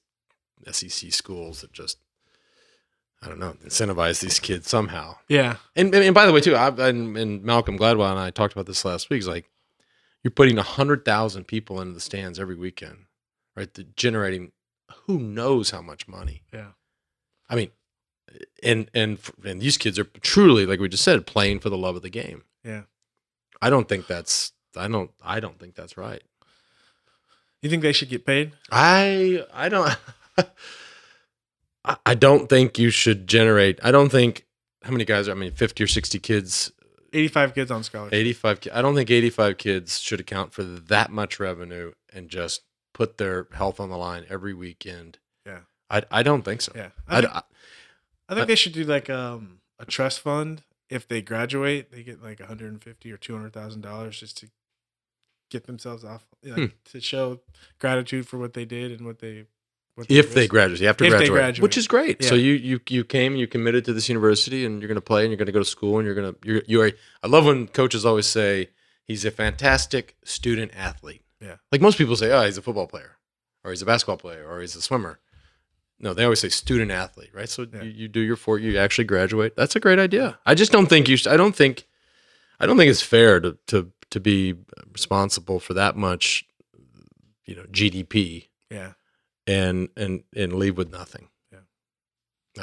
[0.72, 1.98] SEC schools that just
[3.24, 5.16] I don't know, incentivize these kids somehow.
[5.28, 5.58] Yeah.
[5.76, 8.66] And and by the way, too, I and, and Malcolm Gladwell and I talked about
[8.66, 9.20] this last week.
[9.20, 9.50] It's like
[10.24, 13.06] you're putting hundred thousand people into the stands every weekend,
[13.56, 13.74] right?
[13.74, 14.52] The, generating
[15.08, 16.44] who knows how much money.
[16.54, 16.72] Yeah.
[17.50, 17.72] I mean,
[18.64, 21.96] and and and these kids are truly, like we just said, playing for the love
[21.96, 22.44] of the game.
[22.64, 22.84] Yeah.
[23.62, 24.54] I don't think that's.
[24.76, 25.12] I don't.
[25.24, 26.24] I don't think that's right.
[27.62, 28.54] You think they should get paid?
[28.72, 29.98] I I don't.
[31.86, 33.80] I- I don't think you should generate.
[33.84, 34.46] I don't think
[34.84, 35.32] how many guys are.
[35.32, 36.72] I mean, fifty or sixty kids
[37.14, 38.14] 85 kids on scholarship.
[38.14, 42.62] 85 ki- I don't think 85 kids should account for that much revenue and just
[42.94, 45.18] put their health on the line every weekend.
[45.46, 45.60] Yeah.
[45.90, 46.72] I, I don't think so.
[46.76, 46.90] Yeah.
[47.08, 47.42] I, I, think, I-
[48.30, 50.64] I think they should do like um, a trust fund.
[50.90, 54.48] If they graduate, they get like 150 or 200,000 dollars just to
[55.50, 56.66] get themselves off, like, Hmm.
[56.92, 57.40] to show
[57.80, 59.46] gratitude for what they did and what they.
[60.10, 61.64] If they graduate, you have to graduate, graduate.
[61.64, 62.24] which is great.
[62.24, 65.02] So you you you came and you committed to this university and you're going to
[65.02, 66.92] play and you're going to go to school and you're going to you're you are.
[67.24, 68.70] I love when coaches always say
[69.06, 71.24] he's a fantastic student athlete.
[71.40, 71.56] Yeah.
[71.72, 73.18] Like most people say, oh, he's a football player,
[73.64, 75.20] or he's a basketball player, or he's a swimmer.
[76.00, 77.48] No, they always say student athlete, right?
[77.50, 77.84] So Yeah.
[77.84, 79.56] you, you do your four, you actually graduate.
[79.56, 80.40] That's a great idea.
[80.46, 81.18] I just don't think you.
[81.18, 81.88] Should, I don't think.
[82.60, 84.56] I don't think it's fair to to to be
[84.92, 86.46] responsible for that much,
[87.46, 88.94] you know, GDP Yeah.
[89.52, 91.28] And and and leave with nothing.
[91.52, 91.60] Yeah.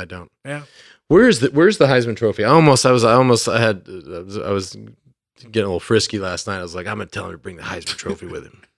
[0.00, 0.30] I don't.
[0.44, 0.62] Yeah.
[1.08, 2.44] Where's the Where's the Heisman Trophy?
[2.44, 5.80] I almost I was I almost I had I was, I was getting a little
[5.80, 6.58] frisky last night.
[6.58, 8.62] I was like, I'm gonna tell him to bring the Heisman Trophy with him.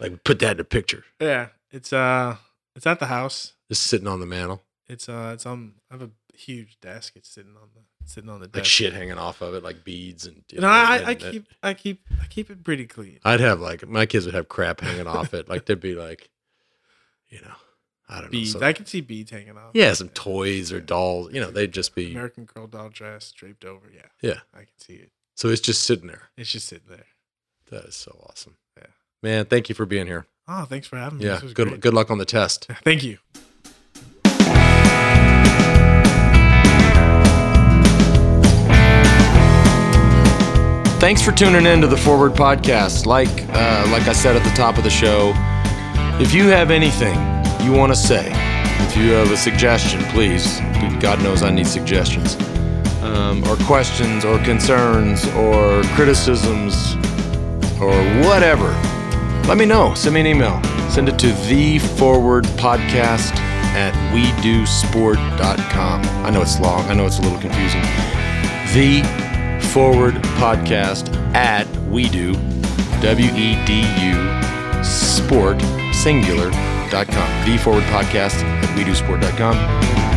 [0.00, 1.48] Like put that in a picture, Yeah.
[1.72, 2.36] It's uh
[2.76, 3.54] it's at the house.
[3.68, 7.14] just sitting on the mantle, It's uh it's on I have a huge desk.
[7.16, 10.24] It's sitting on the sitting on the like shit hanging off of it, like beads
[10.24, 10.44] and.
[10.52, 13.18] you No, know, I, and- I and- keep I keep I keep it pretty clean.
[13.24, 15.48] I'd have like my kids would have crap hanging off it.
[15.48, 16.30] Like there'd be like,
[17.28, 17.54] you know,
[18.08, 18.44] I don't know.
[18.44, 19.70] Some- I can see beads hanging off.
[19.74, 21.32] yeah, some toys or dolls.
[21.32, 22.10] You know, they'd just be.
[22.12, 23.90] American Girl doll dress draped over.
[23.94, 24.06] Yeah.
[24.22, 24.40] Yeah.
[24.54, 25.10] I can see it.
[25.36, 26.30] So it's just sitting there.
[26.36, 27.06] It's just sitting there.
[27.70, 28.56] That is so awesome.
[28.76, 28.86] Yeah.
[29.22, 30.26] Man, thank you for being here.
[30.48, 31.26] Oh, thanks for having me.
[31.26, 31.34] Yeah.
[31.34, 31.80] This was Good great.
[31.80, 32.64] good luck on the test.
[32.82, 33.18] Thank you.
[41.00, 43.06] Thanks for tuning in to the Forward Podcast.
[43.06, 45.32] Like, uh, like I said at the top of the show,
[46.20, 47.14] if you have anything
[47.64, 48.30] you want to say,
[48.86, 50.60] if you have a suggestion, please.
[51.00, 52.36] God knows I need suggestions,
[53.02, 56.94] um, or questions, or concerns, or criticisms,
[57.80, 57.94] or
[58.24, 58.70] whatever.
[59.46, 59.94] Let me know.
[59.94, 60.62] Send me an email.
[60.90, 63.36] Send it to the Forward Podcast
[63.74, 66.02] at wedusport.com.
[66.24, 66.82] I know it's long.
[66.88, 67.82] I know it's a little confusing.
[68.74, 69.02] The
[69.72, 72.32] Forward Podcast at we do,
[73.00, 74.14] W E D U,
[74.84, 75.60] sport,
[75.92, 77.44] singular.com.
[77.44, 80.07] The Forward Podcast at wedusport.com.